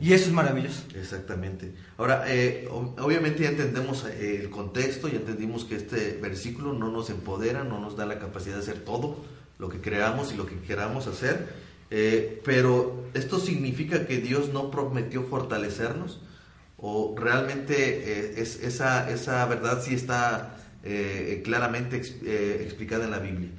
Y 0.00 0.12
eso 0.12 0.26
es 0.26 0.32
maravilloso. 0.32 0.84
Exactamente. 0.94 1.74
Ahora, 1.96 2.24
eh, 2.28 2.68
obviamente 2.70 3.42
ya 3.42 3.48
entendemos 3.48 4.06
eh, 4.06 4.38
el 4.40 4.48
contexto, 4.48 5.08
ya 5.08 5.16
entendimos 5.16 5.64
que 5.64 5.74
este 5.74 6.16
versículo 6.22 6.72
no 6.72 6.92
nos 6.92 7.10
empodera, 7.10 7.64
no 7.64 7.80
nos 7.80 7.96
da 7.96 8.06
la 8.06 8.20
capacidad 8.20 8.54
de 8.54 8.62
hacer 8.62 8.84
todo 8.84 9.16
lo 9.58 9.68
que 9.68 9.80
creamos 9.80 10.32
y 10.32 10.36
lo 10.36 10.46
que 10.46 10.60
queramos 10.60 11.08
hacer, 11.08 11.48
eh, 11.90 12.40
pero 12.44 13.06
esto 13.12 13.40
significa 13.40 14.06
que 14.06 14.18
Dios 14.18 14.52
no 14.52 14.70
prometió 14.70 15.24
fortalecernos 15.24 16.20
o 16.76 17.16
realmente 17.18 18.40
es, 18.40 18.62
esa, 18.62 19.10
esa 19.10 19.44
verdad 19.46 19.82
sí 19.82 19.94
está 19.94 20.54
claramente 21.42 21.96
explicada 21.96 23.04
en 23.04 23.10
la 23.10 23.18
Biblia. 23.18 23.50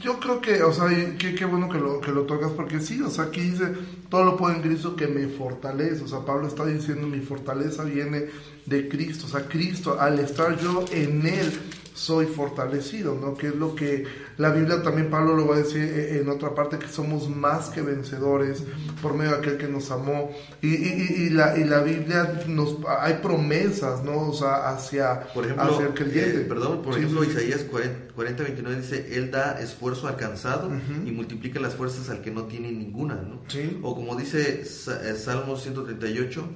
Yo 0.00 0.18
creo 0.18 0.40
que, 0.40 0.62
o 0.62 0.72
sea, 0.72 0.88
qué, 1.18 1.44
bueno 1.44 1.68
que 1.68 1.78
lo, 1.78 2.00
que 2.00 2.12
lo 2.12 2.22
tocas, 2.22 2.50
porque 2.52 2.80
sí, 2.80 3.00
o 3.02 3.10
sea, 3.10 3.24
aquí 3.24 3.40
dice, 3.40 3.72
todo 4.08 4.24
lo 4.24 4.36
puedo 4.36 4.54
en 4.54 4.62
Cristo 4.62 4.96
que 4.96 5.06
me 5.06 5.28
fortalece, 5.28 6.02
o 6.02 6.08
sea, 6.08 6.20
Pablo 6.20 6.48
está 6.48 6.64
diciendo, 6.64 7.06
mi 7.06 7.20
fortaleza 7.20 7.84
viene 7.84 8.26
de 8.66 8.88
Cristo, 8.88 9.26
o 9.26 9.28
sea, 9.28 9.46
Cristo, 9.46 10.00
al 10.00 10.18
estar 10.18 10.58
yo 10.58 10.84
en 10.92 11.26
Él, 11.26 11.52
soy 11.94 12.26
fortalecido, 12.26 13.14
¿no? 13.14 13.34
Que 13.34 13.48
es 13.48 13.54
lo 13.54 13.74
que 13.74 14.04
la 14.38 14.50
Biblia 14.50 14.82
también 14.82 15.10
Pablo 15.10 15.36
lo 15.36 15.46
va 15.46 15.56
a 15.56 15.58
decir 15.58 15.82
eh, 15.82 16.20
en 16.20 16.28
otra 16.28 16.54
parte, 16.54 16.78
que 16.78 16.88
somos 16.88 17.28
más 17.28 17.68
que 17.68 17.82
vencedores 17.82 18.64
por 19.00 19.14
medio 19.14 19.32
de 19.32 19.36
aquel 19.38 19.58
que 19.58 19.68
nos 19.68 19.90
amó. 19.90 20.30
Y, 20.60 20.74
y, 20.74 21.30
la, 21.30 21.56
y 21.58 21.64
la 21.64 21.80
Biblia 21.80 22.42
nos 22.46 22.78
hay 23.00 23.14
promesas, 23.22 24.02
¿no? 24.04 24.28
O 24.28 24.32
sea, 24.32 24.70
hacia, 24.70 25.20
por 25.34 25.44
ejemplo, 25.44 25.80
el 25.80 25.94
creyente. 25.94 26.42
Eh, 26.42 26.44
perdón, 26.44 26.82
por 26.82 26.96
ejemplo, 26.96 27.24
Isaías 27.24 27.64
40, 27.64 28.42
29 28.42 28.80
dice, 28.80 29.16
Él 29.16 29.30
da 29.30 29.60
esfuerzo 29.60 30.08
alcanzado 30.08 30.70
y 31.04 31.10
multiplica 31.10 31.60
las 31.60 31.74
fuerzas 31.74 32.08
al 32.10 32.22
que 32.22 32.30
no 32.30 32.44
tiene 32.44 32.72
ninguna, 32.72 33.16
¿no? 33.16 33.42
O 33.82 33.94
como 33.94 34.16
dice 34.16 34.62
eh, 34.62 35.14
Salmo 35.16 35.56
138, 35.56 36.48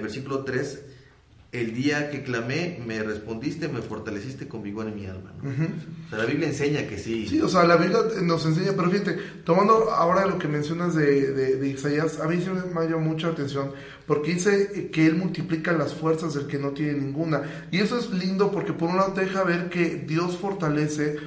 versículo 0.00 0.44
3, 0.44 0.82
el 1.60 1.74
día 1.74 2.10
que 2.10 2.22
clamé, 2.22 2.80
me 2.86 3.02
respondiste, 3.02 3.68
me 3.68 3.82
fortaleciste 3.82 4.48
con 4.48 4.62
vigor 4.62 4.86
en 4.88 4.96
mi 4.96 5.06
alma. 5.06 5.32
O 5.42 6.08
sea, 6.08 6.18
la 6.18 6.24
Biblia 6.24 6.48
enseña 6.48 6.86
que 6.86 6.98
sí. 6.98 7.26
Sí, 7.26 7.40
o 7.40 7.48
sea, 7.48 7.64
la 7.64 7.76
Biblia 7.76 7.98
nos 8.22 8.44
enseña, 8.46 8.72
pero 8.76 8.90
fíjate, 8.90 9.16
tomando 9.44 9.90
ahora 9.90 10.26
lo 10.26 10.38
que 10.38 10.48
mencionas 10.48 10.94
de, 10.94 11.32
de, 11.32 11.68
Isaías, 11.68 12.20
a 12.20 12.28
mí 12.28 12.40
sí 12.40 12.50
me 12.50 12.60
llamado 12.84 13.00
mucha 13.00 13.28
atención, 13.28 13.72
porque 14.06 14.34
dice 14.34 14.90
que 14.92 15.06
Él 15.06 15.16
multiplica 15.16 15.72
las 15.72 15.94
fuerzas 15.94 16.34
del 16.34 16.46
que 16.46 16.58
no 16.58 16.70
tiene 16.70 16.94
ninguna. 16.94 17.42
Y 17.70 17.78
eso 17.78 17.98
es 17.98 18.10
lindo 18.10 18.50
porque 18.50 18.72
por 18.72 18.90
un 18.90 18.96
lado 18.96 19.12
te 19.12 19.22
deja 19.22 19.44
ver 19.44 19.68
que 19.68 20.04
Dios 20.06 20.36
fortalece 20.36 21.18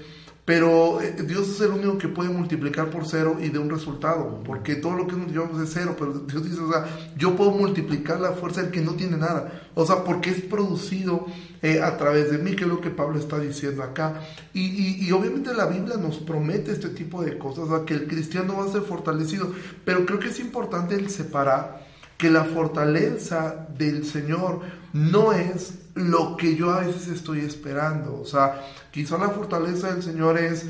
pero 0.50 1.00
eh, 1.00 1.14
Dios 1.28 1.48
es 1.48 1.62
el 1.62 1.70
único 1.74 2.00
que 2.00 2.08
puede 2.08 2.32
multiplicar 2.32 2.90
por 2.90 3.06
cero 3.06 3.38
y 3.40 3.50
de 3.50 3.60
un 3.60 3.70
resultado, 3.70 4.42
porque 4.44 4.74
todo 4.74 4.96
lo 4.96 5.06
que 5.06 5.16
nos 5.16 5.62
es 5.62 5.70
cero, 5.72 5.96
pero 5.96 6.12
Dios 6.22 6.44
dice, 6.44 6.60
o 6.60 6.72
sea, 6.72 6.88
yo 7.16 7.36
puedo 7.36 7.52
multiplicar 7.52 8.20
la 8.20 8.32
fuerza 8.32 8.64
del 8.64 8.72
que 8.72 8.82
no 8.82 8.96
tiene 8.96 9.16
nada, 9.16 9.70
o 9.76 9.86
sea, 9.86 10.04
porque 10.04 10.32
es 10.32 10.42
producido 10.42 11.28
eh, 11.62 11.84
a 11.84 11.98
través 11.98 12.32
de 12.32 12.40
mí, 12.40 12.56
que 12.56 12.64
es 12.64 12.68
lo 12.68 12.82
que 12.82 12.90
Pablo 12.90 13.20
está 13.20 13.38
diciendo 13.38 13.84
acá. 13.84 14.22
Y, 14.52 15.06
y, 15.06 15.12
obviamente 15.12 15.54
la 15.54 15.68
Biblia 15.68 15.98
nos 15.98 16.18
promete 16.18 16.72
este 16.72 16.90
tipo 16.90 17.22
de 17.22 17.38
cosas, 17.38 17.66
o 17.66 17.78
sea, 17.78 17.86
que 17.86 17.94
el 17.94 18.08
cristiano 18.08 18.58
va 18.58 18.66
a 18.66 18.70
ser 18.70 18.82
fortalecido, 18.82 19.54
pero 19.86 20.04
creo 20.04 20.18
que 20.18 20.30
es 20.30 20.40
importante 20.40 20.96
el 20.96 21.12
separar 21.12 21.86
que 22.18 22.32
la 22.32 22.46
fortaleza 22.46 23.68
del 23.78 24.04
Señor 24.04 24.62
no 24.94 25.32
es 25.32 25.76
lo 26.00 26.38
que 26.38 26.56
yo 26.56 26.72
a 26.72 26.82
veces 26.82 27.08
estoy 27.08 27.42
esperando. 27.42 28.20
O 28.20 28.26
sea, 28.26 28.62
quizá 28.92 29.18
la 29.18 29.30
fortaleza 29.30 29.94
del 29.94 30.04
Señor 30.04 30.38
es, 30.38 30.66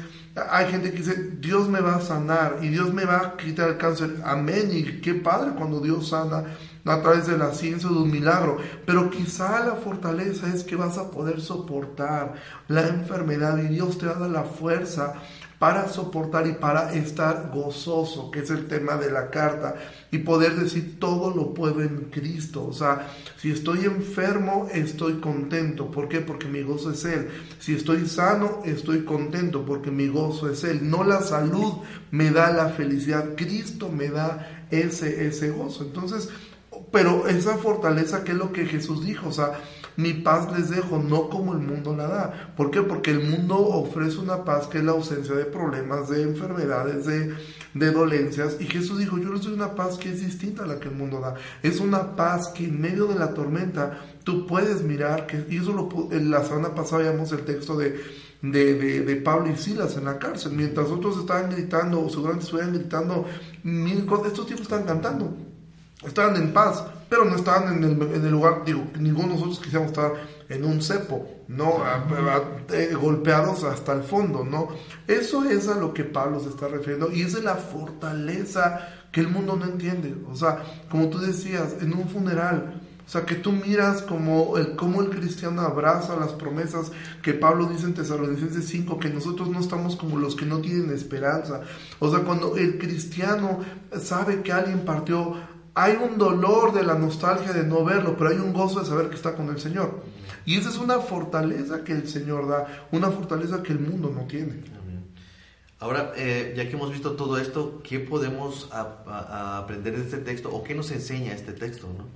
hay 0.50 0.72
gente 0.72 0.92
que 0.92 0.98
dice, 0.98 1.32
Dios 1.40 1.68
me 1.68 1.82
va 1.82 1.96
a 1.96 2.02
sanar 2.02 2.60
y 2.62 2.70
Dios 2.70 2.94
me 2.94 3.06
va 3.06 3.18
a 3.18 3.38
quitar 3.38 3.70
el 3.70 3.78
cáncer. 3.78 4.18
Amén. 4.24 4.70
Y 4.72 5.02
qué 5.02 5.14
padre 5.14 5.52
cuando 5.58 5.80
Dios 5.80 6.10
sana 6.10 6.46
a 6.86 7.02
través 7.02 7.28
de 7.28 7.38
la 7.38 7.54
ciencia 7.54 7.90
de 7.90 7.96
un 7.96 8.12
milagro. 8.12 8.58
Pero 8.86 9.10
quizá 9.10 9.66
la 9.66 9.76
fortaleza 9.76 10.54
es 10.54 10.64
que 10.64 10.76
vas 10.76 10.98
a 10.98 11.12
poder 11.12 11.42
soportar 11.42 12.34
la 12.68 12.88
enfermedad 12.88 13.58
y 13.58 13.68
Dios 13.68 13.98
te 13.98 14.06
va 14.06 14.16
a 14.16 14.20
dar 14.20 14.30
la 14.30 14.44
fuerza 14.44 15.14
para 15.60 15.90
soportar 15.90 16.48
y 16.48 16.54
para 16.54 16.94
estar 16.94 17.52
gozoso, 17.54 18.32
que 18.32 18.40
es 18.40 18.50
el 18.50 18.68
tema 18.68 18.96
de 18.96 19.12
la 19.12 19.30
carta, 19.30 19.76
y 20.10 20.20
poder 20.20 20.56
decir 20.56 20.98
todo 21.00 21.36
lo 21.36 21.54
puedo 21.54 21.82
en 21.82 22.06
Cristo. 22.10 22.66
O 22.66 22.72
sea, 22.72 23.10
si 23.38 23.52
estoy 23.52 23.84
enfermo, 23.84 24.70
estoy 24.74 25.16
contento. 25.16 25.92
¿Por 25.92 26.08
qué? 26.08 26.22
Porque 26.22 26.48
mi 26.48 26.62
gozo 26.62 26.92
es 26.92 27.04
Él. 27.04 27.28
Si 27.60 27.76
estoy 27.76 28.08
sano, 28.08 28.62
estoy 28.64 29.04
contento 29.04 29.66
porque 29.66 29.92
mi 29.92 30.08
gozo 30.08 30.50
es 30.50 30.64
Él. 30.64 30.90
No 30.90 31.04
la 31.04 31.22
salud 31.22 31.74
me 32.10 32.32
da 32.32 32.54
la 32.54 32.70
felicidad, 32.70 33.36
Cristo 33.36 33.90
me 33.90 34.08
da 34.08 34.66
ese, 34.72 35.28
ese 35.28 35.50
gozo. 35.52 35.84
Entonces, 35.84 36.30
pero 36.92 37.28
esa 37.28 37.58
fortaleza, 37.58 38.24
¿qué 38.24 38.32
es 38.32 38.38
lo 38.38 38.52
que 38.52 38.66
Jesús 38.66 39.06
dijo? 39.06 39.30
O 39.30 39.32
sea, 39.32 39.60
mi 39.96 40.14
paz 40.14 40.48
les 40.58 40.70
dejo, 40.70 40.98
no 40.98 41.30
como 41.30 41.54
el 41.54 41.60
mundo 41.60 41.96
la 41.96 42.08
da. 42.08 42.54
¿Por 42.56 42.72
qué? 42.72 42.82
Porque 42.82 43.12
el 43.12 43.20
mundo 43.22 43.58
ofrece 43.58 44.18
una 44.18 44.46
paz 44.46 44.68
que 44.68 44.78
es 44.78 44.84
la 44.84 44.94
ausencia 44.94 45.36
de 45.36 45.46
problemas, 45.46 46.10
de 46.10 46.24
enfermedades, 46.24 47.06
de, 47.06 47.36
de 47.74 47.92
dolencias. 47.92 48.58
Y 48.60 48.66
Jesús 48.66 48.98
dijo, 48.98 49.18
yo 49.18 49.32
les 49.34 49.42
doy 49.42 49.54
una 49.54 49.76
paz 49.76 49.98
que 49.98 50.10
es 50.10 50.22
distinta 50.22 50.64
a 50.64 50.68
la 50.68 50.80
que 50.80 50.88
el 50.88 50.96
mundo 50.96 51.20
da. 51.20 51.36
Es 51.64 51.80
una 51.80 52.16
paz 52.16 52.48
que 52.48 52.66
en 52.66 52.80
medio 52.80 53.08
de 53.08 53.20
la 53.20 53.34
tormenta 53.34 54.00
tú 54.24 54.48
puedes 54.48 54.84
mirar, 54.84 55.28
que, 55.28 55.46
y 55.50 55.58
eso 55.58 55.74
lo, 55.74 55.90
la 56.12 56.44
semana 56.44 56.74
pasada 56.74 57.12
el 57.12 57.46
texto 57.46 57.78
de, 57.78 58.00
de, 58.42 59.02
de, 59.02 59.16
Pablo 59.18 59.52
y 59.52 59.58
Silas 59.58 59.98
en 59.98 60.06
la 60.06 60.18
cárcel, 60.18 60.54
mientras 60.54 60.88
otros 60.88 61.18
estaban 61.18 61.52
gritando, 61.52 62.02
o 62.02 62.10
seguramente 62.10 62.46
estuvieran 62.46 62.74
gritando, 62.74 63.26
estos 64.28 64.48
tipos 64.48 64.62
estaban 64.62 64.86
cantando 64.86 65.49
estaban 66.06 66.36
en 66.38 66.54
paz, 66.54 66.84
pero 67.10 67.26
no 67.26 67.36
estaban 67.36 67.74
en 67.76 67.84
el, 67.84 68.02
en 68.16 68.26
el, 68.26 68.32
lugar, 68.32 68.64
digo, 68.66 68.84
ninguno 69.00 69.30
de 69.30 69.34
nosotros 69.34 69.60
quisiéramos 69.60 69.92
estar 69.92 70.14
en 70.48 70.64
un 70.64 70.82
cepo, 70.82 71.28
¿no? 71.48 71.84
Eh, 72.72 72.96
golpeados 73.00 73.64
hasta 73.64 73.94
el 73.94 74.04
fondo, 74.04 74.44
¿no? 74.44 74.70
Eso 75.08 75.44
es 75.44 75.68
a 75.68 75.76
lo 75.76 75.94
que 75.94 76.04
Pablo 76.04 76.40
se 76.40 76.50
está 76.50 76.68
refiriendo 76.68 77.12
y 77.12 77.24
es 77.24 77.34
de 77.34 77.42
la 77.42 77.56
fortaleza 77.56 78.88
que 79.12 79.22
el 79.22 79.28
mundo 79.28 79.56
no 79.56 79.66
entiende. 79.66 80.16
O 80.30 80.36
sea, 80.36 80.64
como 80.90 81.10
tú 81.10 81.20
decías, 81.20 81.76
en 81.82 81.94
un 81.94 82.08
funeral, 82.08 82.82
o 83.10 83.12
sea, 83.12 83.26
que 83.26 83.34
tú 83.34 83.52
miras 83.52 84.04
como 84.04 84.56
el, 84.60 84.76
como 84.76 85.02
el 85.02 85.10
cristiano 85.10 85.64
abraza 85.64 86.16
las 86.16 86.34
promesas 86.34 86.92
que 87.24 87.34
Pablo 87.34 87.66
dice 87.66 87.86
en 87.86 87.96
Tesalonicenses 87.96 88.68
5, 88.68 89.00
que 89.00 89.10
nosotros 89.10 89.50
no 89.50 89.60
estamos 89.60 89.96
como 89.96 90.20
los 90.20 90.36
que 90.36 90.46
no 90.46 90.60
tienen 90.60 90.94
esperanza. 90.94 91.62
O 91.98 92.12
sea, 92.12 92.20
cuando 92.20 92.56
el 92.56 92.78
cristiano 92.78 93.62
sabe 94.00 94.44
que 94.44 94.54
alguien 94.54 94.86
partió 94.86 95.34
hay 95.74 95.96
un 95.96 96.18
dolor 96.18 96.74
de 96.74 96.84
la 96.84 96.96
nostalgia 96.96 97.54
de 97.54 97.64
no 97.64 97.84
verlo, 97.84 98.16
pero 98.18 98.32
hay 98.32 98.38
un 98.38 98.54
gozo 98.54 98.80
de 98.80 98.86
saber 98.86 99.10
que 99.10 99.16
está 99.16 99.36
con 99.36 99.50
el 99.50 99.60
Señor. 99.60 100.04
Y 100.46 100.58
esa 100.58 100.70
es 100.70 100.78
una 100.78 101.00
fortaleza 101.00 101.84
que 101.84 101.94
el 101.94 102.08
Señor 102.08 102.48
da, 102.48 102.88
una 102.92 103.12
fortaleza 103.12 103.62
que 103.62 103.74
el 103.74 103.80
mundo 103.80 104.12
no 104.14 104.26
tiene. 104.26 104.64
Ahora, 105.82 106.12
eh, 106.18 106.54
ya 106.58 106.68
que 106.68 106.76
hemos 106.76 106.92
visto 106.92 107.14
todo 107.14 107.38
esto, 107.38 107.82
¿qué 107.84 108.00
podemos 108.00 108.70
aprender 108.72 109.96
de 109.96 110.04
este 110.04 110.18
texto 110.18 110.50
o 110.54 110.62
qué 110.64 110.76
nos 110.76 110.92
enseña 110.92 111.34
este 111.34 111.54
texto? 111.54 111.88
¿no? 111.98 112.08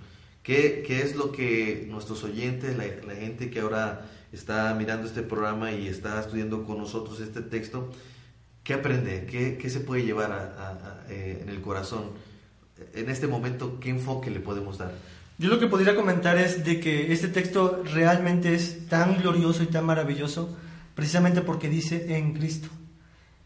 ¿Qué, 0.43 0.83
¿Qué, 0.85 1.01
es 1.01 1.15
lo 1.15 1.31
que 1.31 1.87
nuestros 1.89 2.25
oyentes, 2.25 2.75
la, 2.75 3.15
gente 3.15 3.49
que 3.49 3.61
ahora 3.61 4.09
está 4.33 4.73
mirando 4.73 5.07
este 5.07 5.21
programa 5.21 5.71
y 5.71 5.87
está 5.87 6.19
estudiando 6.19 6.65
con 6.65 6.77
nosotros 6.77 7.21
este 7.21 7.41
texto, 7.41 7.89
qué 8.65 8.73
aprende? 8.73 9.25
¿Qué, 9.31 9.57
qué 9.57 9.69
se 9.69 9.79
puede 9.79 10.03
llevar 10.03 11.05
eh, 11.07 11.39
en 11.41 11.47
el 11.47 11.61
corazón? 11.61 12.11
En 12.93 13.09
este 13.09 13.27
momento, 13.27 13.79
¿qué 13.79 13.89
enfoque 13.89 14.29
le 14.29 14.39
podemos 14.39 14.77
dar? 14.77 14.91
Yo 15.37 15.49
lo 15.49 15.59
que 15.59 15.67
podría 15.67 15.95
comentar 15.95 16.37
es 16.37 16.63
de 16.63 16.79
que 16.79 17.11
este 17.11 17.27
texto 17.27 17.83
realmente 17.91 18.53
es 18.53 18.87
tan 18.87 19.17
glorioso 19.21 19.63
y 19.63 19.67
tan 19.67 19.85
maravilloso 19.85 20.55
precisamente 20.95 21.41
porque 21.41 21.69
dice 21.69 22.15
en 22.15 22.33
Cristo. 22.33 22.69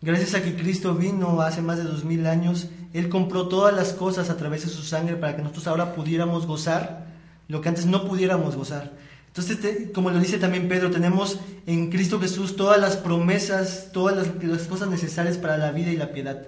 Gracias 0.01 0.35
a 0.35 0.43
que 0.43 0.55
Cristo 0.55 0.93
vino 0.93 1.41
hace 1.41 1.61
más 1.61 1.77
de 1.77 1.83
dos 1.83 2.03
mil 2.03 2.27
años, 2.27 2.69
Él 2.93 3.09
compró 3.09 3.47
todas 3.47 3.73
las 3.73 3.93
cosas 3.93 4.29
a 4.29 4.37
través 4.37 4.63
de 4.63 4.69
su 4.69 4.83
sangre 4.83 5.15
para 5.15 5.35
que 5.35 5.41
nosotros 5.41 5.67
ahora 5.67 5.95
pudiéramos 5.95 6.45
gozar 6.45 7.07
lo 7.47 7.61
que 7.61 7.69
antes 7.69 7.85
no 7.85 8.05
pudiéramos 8.05 8.55
gozar. 8.55 8.93
Entonces, 9.27 9.89
como 9.93 10.09
lo 10.09 10.19
dice 10.19 10.37
también 10.37 10.67
Pedro, 10.67 10.91
tenemos 10.91 11.39
en 11.65 11.89
Cristo 11.89 12.19
Jesús 12.19 12.55
todas 12.55 12.79
las 12.79 12.97
promesas, 12.97 13.89
todas 13.93 14.15
las, 14.15 14.43
las 14.43 14.63
cosas 14.63 14.89
necesarias 14.89 15.37
para 15.37 15.57
la 15.57 15.71
vida 15.71 15.91
y 15.91 15.95
la 15.95 16.11
piedad. 16.11 16.47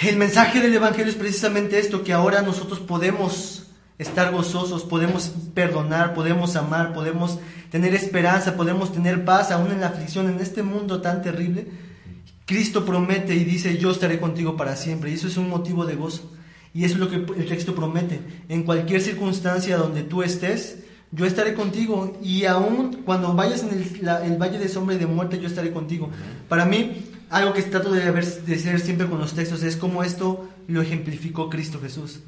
El 0.00 0.16
mensaje 0.16 0.60
del 0.60 0.74
Evangelio 0.74 1.10
es 1.10 1.18
precisamente 1.18 1.78
esto, 1.78 2.02
que 2.02 2.12
ahora 2.12 2.42
nosotros 2.42 2.80
podemos 2.80 3.66
estar 3.98 4.32
gozosos, 4.32 4.82
podemos 4.82 5.32
perdonar, 5.54 6.14
podemos 6.14 6.56
amar, 6.56 6.92
podemos 6.92 7.38
tener 7.70 7.94
esperanza, 7.94 8.56
podemos 8.56 8.92
tener 8.92 9.24
paz 9.24 9.50
aún 9.50 9.70
en 9.70 9.80
la 9.80 9.88
aflicción, 9.88 10.28
en 10.28 10.40
este 10.40 10.62
mundo 10.62 11.00
tan 11.00 11.22
terrible. 11.22 11.66
Cristo 12.46 12.84
promete 12.84 13.34
y 13.34 13.44
dice, 13.44 13.78
yo 13.78 13.92
estaré 13.92 14.18
contigo 14.18 14.56
para 14.56 14.76
siempre. 14.76 15.10
Y 15.10 15.14
eso 15.14 15.28
es 15.28 15.36
un 15.36 15.48
motivo 15.48 15.86
de 15.86 15.94
gozo. 15.94 16.32
Y 16.74 16.84
eso 16.84 16.94
es 16.94 17.00
lo 17.00 17.10
que 17.10 17.16
el 17.16 17.46
texto 17.46 17.74
promete. 17.74 18.20
En 18.48 18.64
cualquier 18.64 19.00
circunstancia 19.00 19.76
donde 19.76 20.02
tú 20.02 20.22
estés, 20.22 20.78
yo 21.12 21.26
estaré 21.26 21.54
contigo. 21.54 22.18
Y 22.22 22.46
aún 22.46 23.02
cuando 23.04 23.32
vayas 23.34 23.62
en 23.62 23.70
el, 23.70 24.36
valle 24.36 24.58
de 24.58 24.68
sombra 24.68 24.96
y 24.96 24.98
de 24.98 25.06
muerte, 25.06 25.38
yo 25.38 25.46
estaré 25.46 25.70
contigo. 25.70 26.10
Para 26.48 26.64
mí, 26.64 27.06
algo 27.30 27.52
que 27.52 27.62
trato 27.62 27.92
de, 27.92 28.10
de 28.10 28.58
ser 28.58 28.80
siempre 28.80 29.06
con 29.06 29.18
los 29.18 29.34
textos 29.34 29.62
es 29.62 29.76
como 29.76 30.02
esto 30.02 30.48
lo 30.66 30.82
ejemplificó 30.82 31.48
Cristo 31.48 31.78
Jesús. 31.80 32.20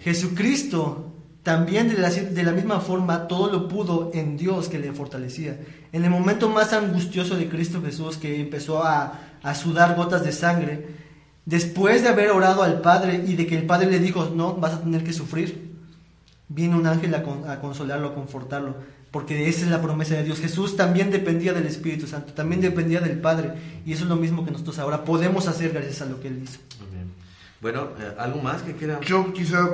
Jesucristo 0.00 1.12
también 1.42 1.88
de 1.88 1.98
la, 1.98 2.08
de 2.08 2.42
la, 2.42 2.52
misma 2.52 2.80
forma 2.80 3.28
todo 3.28 3.52
lo 3.52 3.68
pudo 3.68 4.10
en 4.14 4.38
Dios 4.38 4.68
que 4.68 4.78
le 4.78 4.92
fortalecía. 4.92 5.60
En 5.92 6.02
el 6.02 6.10
momento 6.10 6.48
más 6.48 6.72
angustioso 6.72 7.36
de 7.36 7.50
Cristo 7.50 7.82
Jesús, 7.82 8.16
que 8.16 8.40
empezó 8.40 8.82
a, 8.82 9.20
a, 9.42 9.54
sudar 9.54 9.94
gotas 9.94 10.24
de 10.24 10.32
sangre, 10.32 10.88
después 11.44 12.02
de 12.02 12.08
haber 12.08 12.30
orado 12.30 12.62
al 12.62 12.80
Padre 12.80 13.22
y 13.26 13.36
de 13.36 13.46
que 13.46 13.58
el 13.58 13.66
Padre 13.66 13.90
le 13.90 13.98
dijo, 13.98 14.32
no, 14.34 14.54
vas 14.54 14.72
a 14.72 14.80
tener 14.80 15.04
que 15.04 15.12
sufrir, 15.12 15.73
vino 16.48 16.76
un 16.76 16.86
ángel 16.86 17.14
a, 17.14 17.52
a 17.52 17.60
consolarlo, 17.60 18.08
a 18.08 18.14
confortarlo, 18.14 18.74
porque 19.10 19.48
esa 19.48 19.64
es 19.64 19.70
la 19.70 19.80
promesa 19.80 20.14
de 20.14 20.24
Dios. 20.24 20.40
Jesús 20.40 20.76
también 20.76 21.10
dependía 21.10 21.52
del 21.52 21.66
Espíritu 21.66 22.06
Santo, 22.06 22.32
también 22.32 22.60
dependía 22.60 23.00
del 23.00 23.20
Padre, 23.20 23.52
y 23.86 23.92
eso 23.92 24.04
es 24.04 24.08
lo 24.08 24.16
mismo 24.16 24.44
que 24.44 24.50
nosotros 24.50 24.78
ahora 24.78 25.04
podemos 25.04 25.48
hacer 25.48 25.72
gracias 25.72 26.02
a 26.02 26.06
lo 26.06 26.20
que 26.20 26.28
Él 26.28 26.42
hizo. 26.42 26.58
Bueno, 27.64 27.88
eh, 27.98 28.14
¿algo 28.18 28.42
más 28.42 28.60
que 28.60 28.74
quieran? 28.74 29.00
Yo 29.00 29.32
quisiera 29.32 29.64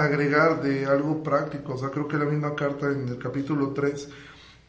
agregar 0.00 0.62
de 0.62 0.86
algo 0.86 1.20
práctico, 1.20 1.74
o 1.74 1.78
sea, 1.78 1.90
creo 1.90 2.06
que 2.06 2.16
la 2.16 2.26
misma 2.26 2.54
carta 2.54 2.86
en 2.92 3.08
el 3.08 3.18
capítulo 3.18 3.70
3, 3.70 4.08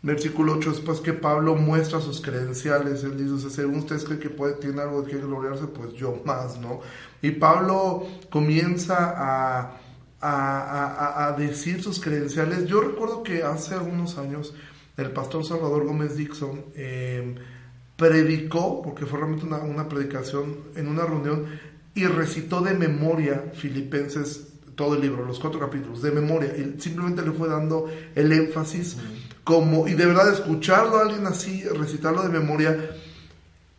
versículo 0.01 0.53
8, 0.53 0.71
después 0.71 0.99
que 0.99 1.13
Pablo 1.13 1.53
muestra 1.55 2.01
sus 2.01 2.21
credenciales, 2.21 3.03
él 3.03 3.19
dice, 3.19 3.33
o 3.33 3.37
sea, 3.37 3.51
según 3.51 3.75
ustedes 3.75 4.03
creen 4.03 4.19
que 4.19 4.31
puede, 4.31 4.53
tiene 4.55 4.81
algo 4.81 5.03
de 5.03 5.11
que 5.11 5.17
gloriarse, 5.17 5.67
pues 5.67 5.93
yo 5.93 6.23
más, 6.25 6.59
¿no? 6.59 6.79
Y 7.21 7.29
Pablo 7.31 8.07
comienza 8.31 9.13
a, 9.15 9.77
a, 10.21 11.27
a, 11.27 11.31
decir 11.33 11.83
sus 11.83 11.99
credenciales. 11.99 12.65
Yo 12.65 12.81
recuerdo 12.81 13.23
que 13.23 13.43
hace 13.43 13.75
algunos 13.75 14.17
años 14.17 14.53
el 14.97 15.11
pastor 15.11 15.45
Salvador 15.45 15.85
Gómez 15.85 16.15
Dixon 16.15 16.65
eh, 16.75 17.35
predicó, 17.95 18.81
porque 18.81 19.05
fue 19.05 19.19
realmente 19.19 19.45
una, 19.45 19.57
una 19.59 19.87
predicación 19.89 20.57
en 20.75 20.87
una 20.87 21.05
reunión, 21.05 21.45
y 21.93 22.05
recitó 22.05 22.61
de 22.61 22.73
memoria 22.73 23.51
Filipenses 23.53 24.47
todo 24.75 24.95
el 24.95 25.01
libro, 25.01 25.25
los 25.25 25.39
cuatro 25.39 25.59
capítulos, 25.59 26.01
de 26.01 26.11
memoria. 26.11 26.55
Y 26.57 26.79
simplemente 26.79 27.21
le 27.21 27.31
fue 27.31 27.47
dando 27.47 27.89
el 28.13 28.31
énfasis 28.31 28.97
como, 29.43 29.87
y 29.87 29.93
de 29.93 30.05
verdad 30.05 30.33
escucharlo 30.33 30.97
a 30.97 31.03
alguien 31.03 31.25
así, 31.27 31.63
recitarlo 31.63 32.23
de 32.23 32.29
memoria, 32.29 32.77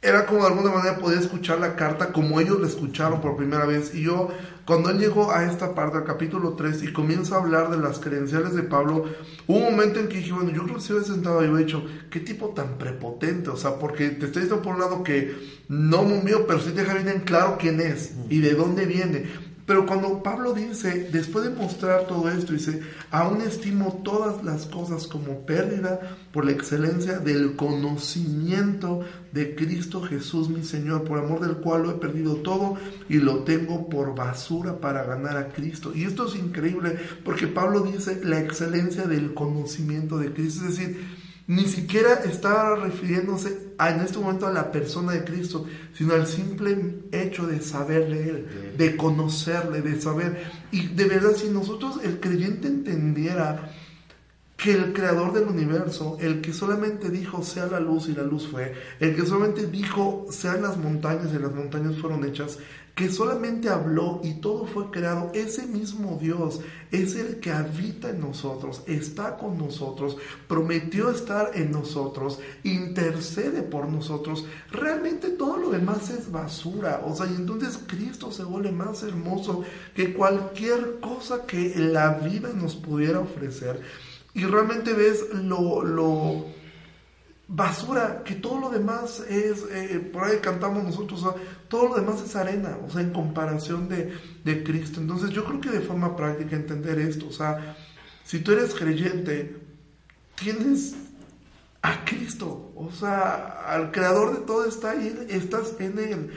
era 0.06 0.24
como 0.24 0.42
de 0.42 0.46
alguna 0.46 0.70
manera 0.70 0.98
poder 0.98 1.18
escuchar 1.18 1.58
la 1.58 1.74
carta 1.74 2.12
como 2.12 2.40
ellos 2.40 2.60
la 2.60 2.68
escucharon 2.68 3.20
por 3.20 3.36
primera 3.36 3.66
vez. 3.66 3.92
Y 3.92 4.02
yo, 4.02 4.28
cuando 4.64 4.90
él 4.90 4.98
llegó 4.98 5.32
a 5.32 5.44
esta 5.44 5.74
parte, 5.74 5.98
al 5.98 6.04
capítulo 6.04 6.52
3, 6.52 6.84
y 6.84 6.92
comienza 6.92 7.34
a 7.34 7.38
hablar 7.40 7.70
de 7.70 7.78
las 7.78 7.98
credenciales 7.98 8.54
de 8.54 8.62
Pablo, 8.62 9.04
hubo 9.48 9.58
un 9.58 9.64
momento 9.64 9.98
en 9.98 10.06
que 10.08 10.18
dije, 10.18 10.32
bueno, 10.32 10.52
yo 10.52 10.62
creo 10.62 10.76
que 10.76 10.80
si 10.80 10.92
hubiera 10.92 11.08
sentado 11.08 11.42
y 11.42 11.48
hubiera 11.48 11.66
dicho, 11.66 11.84
qué 12.08 12.20
tipo 12.20 12.50
tan 12.50 12.78
prepotente, 12.78 13.50
o 13.50 13.56
sea, 13.56 13.80
porque 13.80 14.10
te 14.10 14.26
estoy 14.26 14.42
diciendo 14.42 14.62
por 14.62 14.74
un 14.74 14.80
lado 14.80 15.02
que 15.02 15.34
no 15.68 16.04
mío, 16.04 16.46
pero 16.46 16.60
sí 16.60 16.70
deja 16.70 16.94
bien 16.94 17.08
en 17.08 17.20
claro 17.20 17.56
quién 17.58 17.80
es 17.80 18.12
y 18.30 18.38
de 18.38 18.54
dónde 18.54 18.86
viene. 18.86 19.24
Pero 19.66 19.84
cuando 19.84 20.22
Pablo 20.22 20.52
dice, 20.52 21.08
después 21.12 21.44
de 21.44 21.50
mostrar 21.50 22.06
todo 22.06 22.30
esto, 22.30 22.52
dice, 22.52 22.82
aún 23.10 23.40
estimo 23.40 24.00
todas 24.04 24.44
las 24.44 24.66
cosas 24.66 25.08
como 25.08 25.44
pérdida 25.44 26.16
por 26.32 26.44
la 26.44 26.52
excelencia 26.52 27.18
del 27.18 27.56
conocimiento 27.56 29.00
de 29.32 29.56
Cristo 29.56 30.02
Jesús 30.02 30.48
mi 30.48 30.62
Señor, 30.62 31.02
por 31.02 31.18
amor 31.18 31.40
del 31.40 31.56
cual 31.56 31.82
lo 31.82 31.90
he 31.90 31.94
perdido 31.94 32.36
todo 32.36 32.76
y 33.08 33.16
lo 33.16 33.40
tengo 33.40 33.88
por 33.88 34.14
basura 34.14 34.80
para 34.80 35.02
ganar 35.02 35.36
a 35.36 35.48
Cristo. 35.48 35.90
Y 35.92 36.04
esto 36.04 36.28
es 36.28 36.36
increíble 36.36 36.96
porque 37.24 37.48
Pablo 37.48 37.80
dice 37.80 38.20
la 38.24 38.38
excelencia 38.38 39.06
del 39.06 39.34
conocimiento 39.34 40.18
de 40.18 40.32
Cristo, 40.32 40.64
es 40.66 40.76
decir, 40.76 41.15
ni 41.46 41.64
siquiera 41.66 42.24
está 42.24 42.74
refiriéndose 42.74 43.74
en 43.78 44.00
este 44.00 44.18
momento 44.18 44.46
a 44.46 44.52
la 44.52 44.72
persona 44.72 45.12
de 45.12 45.24
Cristo, 45.24 45.66
sino 45.94 46.14
al 46.14 46.26
simple 46.26 47.02
hecho 47.12 47.46
de 47.46 47.60
saberle 47.60 48.28
Él, 48.28 48.74
de 48.76 48.96
conocerle, 48.96 49.80
de 49.80 50.00
saber. 50.00 50.50
Y 50.72 50.88
de 50.88 51.04
verdad, 51.04 51.34
si 51.36 51.48
nosotros, 51.48 52.00
el 52.02 52.18
creyente, 52.18 52.66
entendiera 52.66 53.70
que 54.56 54.72
el 54.72 54.92
creador 54.92 55.32
del 55.32 55.48
universo, 55.48 56.16
el 56.20 56.40
que 56.40 56.52
solamente 56.52 57.10
dijo 57.10 57.42
sea 57.42 57.66
la 57.66 57.80
luz 57.80 58.08
y 58.08 58.14
la 58.14 58.22
luz 58.22 58.48
fue, 58.48 58.74
el 59.00 59.14
que 59.14 59.26
solamente 59.26 59.66
dijo 59.66 60.26
sean 60.30 60.62
las 60.62 60.78
montañas 60.78 61.28
y 61.34 61.38
las 61.38 61.54
montañas 61.54 61.96
fueron 61.98 62.24
hechas, 62.24 62.58
que 62.96 63.10
solamente 63.10 63.68
habló 63.68 64.22
y 64.24 64.40
todo 64.40 64.64
fue 64.64 64.90
creado, 64.90 65.30
ese 65.34 65.66
mismo 65.66 66.16
Dios 66.18 66.60
es 66.90 67.14
el 67.14 67.40
que 67.40 67.52
habita 67.52 68.08
en 68.08 68.20
nosotros, 68.20 68.82
está 68.86 69.36
con 69.36 69.58
nosotros, 69.58 70.16
prometió 70.48 71.10
estar 71.10 71.50
en 71.54 71.72
nosotros, 71.72 72.38
intercede 72.64 73.60
por 73.60 73.86
nosotros. 73.90 74.46
Realmente 74.70 75.28
todo 75.28 75.58
lo 75.58 75.70
demás 75.70 76.08
es 76.08 76.32
basura. 76.32 77.02
O 77.04 77.14
sea, 77.14 77.26
y 77.26 77.34
entonces 77.34 77.78
Cristo 77.86 78.32
se 78.32 78.44
vuelve 78.44 78.72
más 78.72 79.02
hermoso 79.02 79.62
que 79.94 80.14
cualquier 80.14 80.98
cosa 81.00 81.44
que 81.44 81.74
la 81.76 82.14
vida 82.14 82.48
nos 82.54 82.76
pudiera 82.76 83.20
ofrecer. 83.20 83.82
Y 84.36 84.44
realmente 84.44 84.92
ves 84.92 85.32
lo, 85.32 86.44
basura, 87.48 88.22
que 88.22 88.34
todo 88.34 88.60
lo 88.60 88.68
demás 88.68 89.20
es, 89.20 89.64
eh, 89.70 89.98
por 90.12 90.24
ahí 90.24 90.40
cantamos 90.42 90.84
nosotros, 90.84 91.24
todo 91.68 91.88
lo 91.88 91.94
demás 91.94 92.20
es 92.20 92.36
arena, 92.36 92.76
o 92.86 92.90
sea, 92.90 93.00
en 93.00 93.14
comparación 93.14 93.88
de, 93.88 94.12
de, 94.44 94.62
Cristo. 94.62 95.00
Entonces 95.00 95.30
yo 95.30 95.42
creo 95.46 95.62
que 95.62 95.70
de 95.70 95.80
forma 95.80 96.14
práctica 96.14 96.54
entender 96.54 96.98
esto, 96.98 97.28
o 97.28 97.32
sea, 97.32 97.78
si 98.24 98.40
tú 98.40 98.52
eres 98.52 98.74
creyente, 98.74 99.56
tienes 100.34 100.96
a 101.80 102.04
Cristo, 102.04 102.72
o 102.76 102.90
sea, 102.92 103.64
al 103.66 103.90
creador 103.90 104.38
de 104.38 104.44
todo 104.44 104.66
está 104.66 104.90
ahí, 104.90 105.26
estás 105.30 105.76
en 105.78 105.98
Él. 105.98 106.30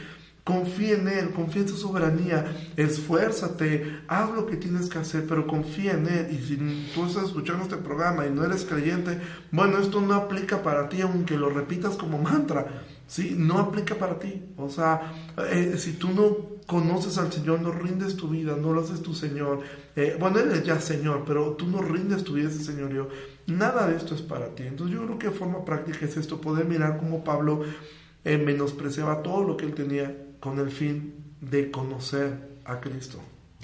Confía 0.49 0.95
en 0.95 1.07
Él, 1.07 1.29
confía 1.29 1.61
en 1.61 1.67
su 1.67 1.77
soberanía, 1.77 2.43
esfuérzate, 2.75 3.99
haz 4.07 4.31
lo 4.31 4.47
que 4.47 4.57
tienes 4.57 4.89
que 4.89 4.97
hacer, 4.97 5.27
pero 5.27 5.45
confía 5.45 5.91
en 5.91 6.07
Él. 6.07 6.27
Y 6.31 6.43
si 6.43 6.57
tú 6.95 7.05
estás 7.05 7.25
escuchando 7.25 7.61
este 7.61 7.77
programa 7.77 8.25
y 8.25 8.31
no 8.31 8.43
eres 8.43 8.65
creyente, 8.65 9.19
bueno, 9.51 9.77
esto 9.77 10.01
no 10.01 10.15
aplica 10.15 10.63
para 10.63 10.89
ti, 10.89 11.01
aunque 11.01 11.37
lo 11.37 11.51
repitas 11.51 11.97
como 11.97 12.17
mantra, 12.17 12.65
¿sí? 13.05 13.35
No 13.37 13.59
aplica 13.59 13.93
para 13.93 14.17
ti. 14.17 14.41
O 14.57 14.69
sea, 14.69 15.13
eh, 15.51 15.75
si 15.77 15.93
tú 15.93 16.09
no 16.09 16.57
conoces 16.65 17.19
al 17.19 17.31
Señor, 17.31 17.61
no 17.61 17.71
rindes 17.71 18.15
tu 18.15 18.29
vida, 18.29 18.57
no 18.59 18.73
lo 18.73 18.81
haces 18.81 19.03
tu 19.03 19.13
Señor. 19.13 19.59
Eh, 19.95 20.17
bueno, 20.19 20.39
Él 20.39 20.51
es 20.51 20.63
ya 20.63 20.81
Señor, 20.81 21.25
pero 21.27 21.51
tú 21.51 21.67
no 21.67 21.83
rindes 21.83 22.23
tu 22.23 22.33
vida 22.33 22.49
ese 22.49 22.63
señorío. 22.63 23.07
Nada 23.45 23.87
de 23.87 23.97
esto 23.97 24.15
es 24.15 24.23
para 24.23 24.55
ti. 24.55 24.63
Entonces 24.63 24.95
yo 24.95 25.05
creo 25.05 25.19
que 25.19 25.29
forma 25.29 25.63
práctica 25.63 26.07
es 26.07 26.17
esto, 26.17 26.41
poder 26.41 26.65
mirar 26.65 26.97
cómo 26.97 27.23
Pablo 27.23 27.61
eh, 28.25 28.39
menospreciaba 28.39 29.21
todo 29.21 29.43
lo 29.43 29.55
que 29.55 29.65
él 29.65 29.75
tenía 29.75 30.25
con 30.39 30.59
el 30.59 30.71
fin 30.71 31.13
de 31.41 31.71
conocer 31.71 32.49
a 32.65 32.79
Cristo. 32.79 33.19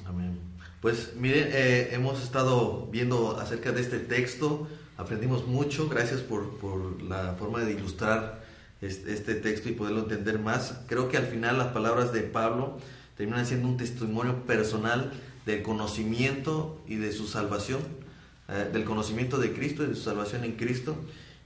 Amén. 0.05 0.39
Pues 0.81 1.13
miren, 1.15 1.49
eh, 1.51 1.89
hemos 1.93 2.21
estado 2.21 2.87
viendo 2.91 3.39
acerca 3.39 3.71
de 3.71 3.81
este 3.81 3.99
texto, 3.99 4.67
aprendimos 4.97 5.47
mucho, 5.47 5.89
gracias 5.89 6.21
por, 6.21 6.57
por 6.57 7.01
la 7.01 7.33
forma 7.39 7.61
de 7.61 7.73
ilustrar 7.73 8.43
este, 8.81 9.13
este, 9.13 9.35
texto 9.35 9.69
y 9.69 9.71
poderlo 9.71 10.01
entender 10.01 10.37
más. 10.37 10.81
Creo 10.87 11.09
que 11.09 11.17
al 11.17 11.25
final 11.25 11.57
las 11.57 11.67
palabras 11.67 12.13
de 12.13 12.21
Pablo 12.21 12.77
terminan 13.17 13.45
siendo 13.45 13.67
un 13.67 13.77
testimonio 13.77 14.43
personal 14.43 15.11
del 15.45 15.63
conocimiento 15.63 16.81
y 16.87 16.95
de 16.95 17.11
su 17.11 17.27
salvación, 17.27 17.79
eh, 18.49 18.69
del 18.71 18.83
conocimiento 18.83 19.39
de 19.39 19.53
Cristo 19.53 19.83
y 19.83 19.87
de 19.87 19.95
su 19.95 20.03
salvación 20.03 20.43
en 20.43 20.53
Cristo 20.53 20.95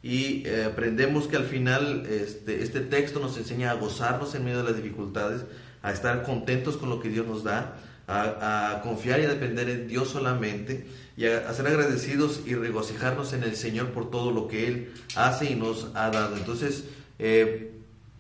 y 0.02 0.48
eh, 0.48 0.66
aprendemos 0.66 1.28
que 1.28 1.36
al 1.36 1.46
final 1.46 2.06
este, 2.10 2.64
este 2.64 2.80
texto 2.80 3.20
nos 3.20 3.38
enseña 3.38 3.72
a 3.72 3.74
gozarnos 3.74 4.34
en 4.34 4.46
medio 4.46 4.60
de 4.60 4.72
las 4.72 4.76
dificultades, 4.76 5.44
a 5.82 5.92
estar 5.92 6.24
contentos 6.24 6.78
con 6.78 6.90
lo 6.90 7.00
que 7.00 7.10
Dios 7.10 7.28
nos 7.28 7.44
da, 7.44 7.78
a, 8.08 8.82
confiar 8.82 9.20
y 9.20 9.26
a 9.26 9.30
depender 9.30 9.70
en 9.70 9.88
Dios 9.88 10.10
solamente 10.10 10.88
y 11.16 11.26
a, 11.26 11.54
ser 11.54 11.68
agradecidos 11.68 12.42
y 12.46 12.56
regocijarnos 12.56 13.34
en 13.34 13.44
el 13.44 13.56
Señor 13.56 13.90
por 13.90 14.10
todo 14.10 14.32
lo 14.32 14.48
que 14.48 14.68
Él 14.68 14.94
hace 15.16 15.52
y 15.52 15.56
nos 15.56 15.92
ha 15.94 16.10
dado. 16.10 16.38
Entonces, 16.38 16.86
eh, 17.20 17.74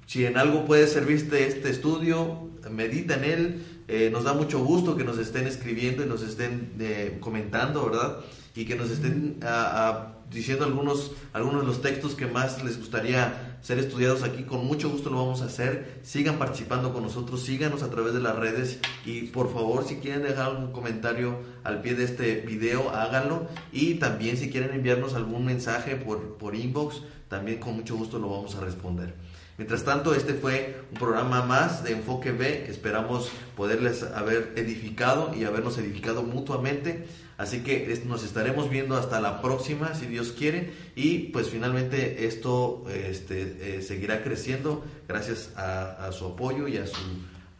si 0.05 0.25
en 0.25 0.37
algo 0.37 0.65
puede 0.65 0.85
servirte 0.85 1.47
este 1.47 1.69
estudio, 1.69 2.49
medita 2.69 3.15
en 3.15 3.23
Él. 3.23 3.65
Eh, 3.87 4.09
nos 4.11 4.25
da 4.25 4.33
mucho 4.33 4.59
gusto 4.63 4.95
que 4.95 5.03
nos 5.03 5.17
estén 5.17 5.47
escribiendo 5.47 6.03
y 6.03 6.05
nos 6.05 6.21
estén 6.21 6.73
comentando, 7.19 7.89
¿verdad? 7.89 8.17
Y 8.53 8.65
que 8.65 8.75
nos 8.75 8.91
estén 8.91 9.39
a 9.41 10.18
diciendo 10.31 10.65
algunos, 10.65 11.11
algunos 11.33 11.61
de 11.61 11.67
los 11.67 11.81
textos 11.81 12.15
que 12.15 12.27
más 12.27 12.63
les 12.63 12.77
gustaría 12.77 13.57
ser 13.61 13.79
estudiados 13.79 14.23
aquí. 14.23 14.43
Con 14.43 14.65
mucho 14.65 14.89
gusto 14.89 15.09
lo 15.09 15.17
vamos 15.17 15.41
a 15.41 15.45
hacer. 15.45 15.99
Sigan 16.03 16.37
participando 16.37 16.93
con 16.93 17.03
nosotros, 17.03 17.43
síganos 17.43 17.83
a 17.83 17.89
través 17.89 18.13
de 18.13 18.21
las 18.21 18.35
redes 18.35 18.79
y 19.05 19.23
por 19.23 19.51
favor 19.53 19.85
si 19.85 19.95
quieren 19.95 20.23
dejar 20.23 20.51
algún 20.51 20.71
comentario 20.71 21.39
al 21.63 21.81
pie 21.81 21.95
de 21.95 22.05
este 22.05 22.41
video, 22.41 22.89
háganlo. 22.91 23.47
Y 23.71 23.95
también 23.95 24.37
si 24.37 24.49
quieren 24.49 24.73
enviarnos 24.73 25.13
algún 25.15 25.45
mensaje 25.45 25.95
por, 25.95 26.37
por 26.37 26.55
inbox, 26.55 27.01
también 27.27 27.59
con 27.59 27.75
mucho 27.75 27.95
gusto 27.95 28.19
lo 28.19 28.29
vamos 28.29 28.55
a 28.55 28.61
responder. 28.61 29.13
Mientras 29.59 29.83
tanto, 29.83 30.15
este 30.15 30.35
fue 30.35 30.83
un 30.89 30.97
programa 30.97 31.43
más 31.43 31.83
de 31.83 31.91
Enfoque 31.91 32.31
B. 32.31 32.67
Esperamos 32.69 33.29
poderles 33.57 34.03
haber 34.03 34.53
edificado 34.55 35.35
y 35.35 35.43
habernos 35.43 35.77
edificado 35.77 36.23
mutuamente. 36.23 37.05
Así 37.39 37.61
que 37.61 37.97
nos 38.05 38.25
estaremos 38.25 38.69
viendo 38.69 38.97
hasta 38.97 39.21
la 39.21 39.41
próxima, 39.41 39.95
si 39.95 40.07
Dios 40.07 40.33
quiere. 40.37 40.73
Y 40.93 41.29
pues 41.29 41.47
finalmente 41.47 42.27
esto 42.27 42.83
este, 42.89 43.77
eh, 43.77 43.81
seguirá 43.81 44.21
creciendo 44.23 44.83
gracias 45.07 45.51
a, 45.55 46.11
su 46.11 46.25
apoyo 46.25 46.67
y 46.67 46.75
a, 46.75 46.85
su, 46.85 46.99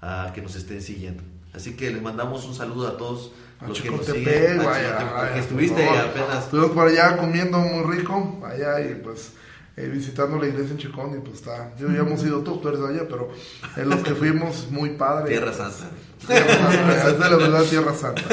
a 0.01 0.33
que 0.35 0.41
nos 0.41 0.57
estén 0.57 0.81
siguiendo. 0.81 1.23
Así 1.53 1.77
que 1.77 1.91
les 1.91 2.01
mandamos 2.01 2.43
un 2.43 2.55
saludo 2.55 2.89
a 2.89 2.97
todos 2.97 3.31
los 3.65 3.81
que 3.81 3.89
nos 3.89 4.05
siguen. 4.05 4.57
Vaya, 4.57 5.31
que 5.33 5.39
estuviste 5.39 5.87
apenas. 5.87 6.43
Estuve 6.43 6.67
por 6.67 6.89
allá 6.89 7.15
comiendo 7.15 7.57
muy 7.59 7.95
rico, 7.95 8.43
allá 8.45 8.81
y 8.81 8.95
pues 8.95 9.31
eh, 9.77 9.87
visitando 9.87 10.37
la 10.37 10.47
iglesia 10.47 10.71
en 10.71 10.77
Chicón 10.77 11.17
y 11.17 11.21
pues 11.21 11.35
está, 11.35 11.75
yo 11.77 11.87
ya 11.91 11.99
hemos 11.99 12.23
ido 12.23 12.41
todos, 12.41 12.61
tú 12.61 12.69
eres 12.69 12.81
allá, 12.81 13.07
pero 13.07 13.29
en 13.75 13.89
los 13.89 14.01
que 14.01 14.15
fuimos 14.15 14.69
muy 14.71 14.91
padre. 14.91 15.29
Tierra 15.29 15.53
Santa. 15.53 15.89
Tierra 16.25 16.47
Santa, 16.47 17.09
es 17.09 17.19
de 17.19 17.29
la 17.29 17.35
verdad 17.37 17.63
Tierra 17.63 17.93
Santa. 17.95 18.23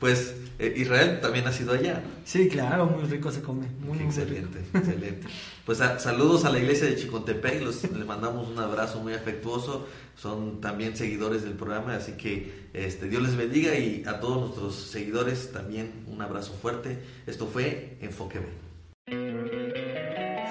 Pues 0.00 0.34
eh, 0.58 0.74
Israel 0.76 1.20
también 1.20 1.46
ha 1.46 1.52
sido 1.52 1.72
allá. 1.72 2.02
Sí, 2.24 2.48
claro, 2.48 2.86
muy 2.86 3.04
rico 3.04 3.30
se 3.30 3.40
come. 3.40 3.68
Muy 3.80 3.98
excelente, 3.98 4.58
excelente. 4.74 5.28
Pues 5.64 5.78
saludos 5.78 6.44
a 6.44 6.50
la 6.50 6.58
iglesia 6.58 6.86
de 6.86 6.96
Chicontepec, 6.96 7.62
los, 7.62 7.84
les 7.84 8.06
mandamos 8.06 8.48
un 8.48 8.58
abrazo 8.58 9.00
muy 9.00 9.12
afectuoso. 9.12 9.86
Son 10.16 10.60
también 10.60 10.96
seguidores 10.96 11.42
del 11.42 11.54
programa, 11.54 11.94
así 11.94 12.12
que 12.12 12.68
este, 12.74 13.08
Dios 13.08 13.22
les 13.22 13.36
bendiga 13.36 13.76
y 13.76 14.04
a 14.06 14.18
todos 14.18 14.40
nuestros 14.40 14.74
seguidores 14.74 15.52
también 15.52 16.04
un 16.08 16.20
abrazo 16.20 16.52
fuerte. 16.52 16.98
Esto 17.26 17.46
fue 17.46 17.96
Enfoque 18.00 18.40
B. 18.40 18.71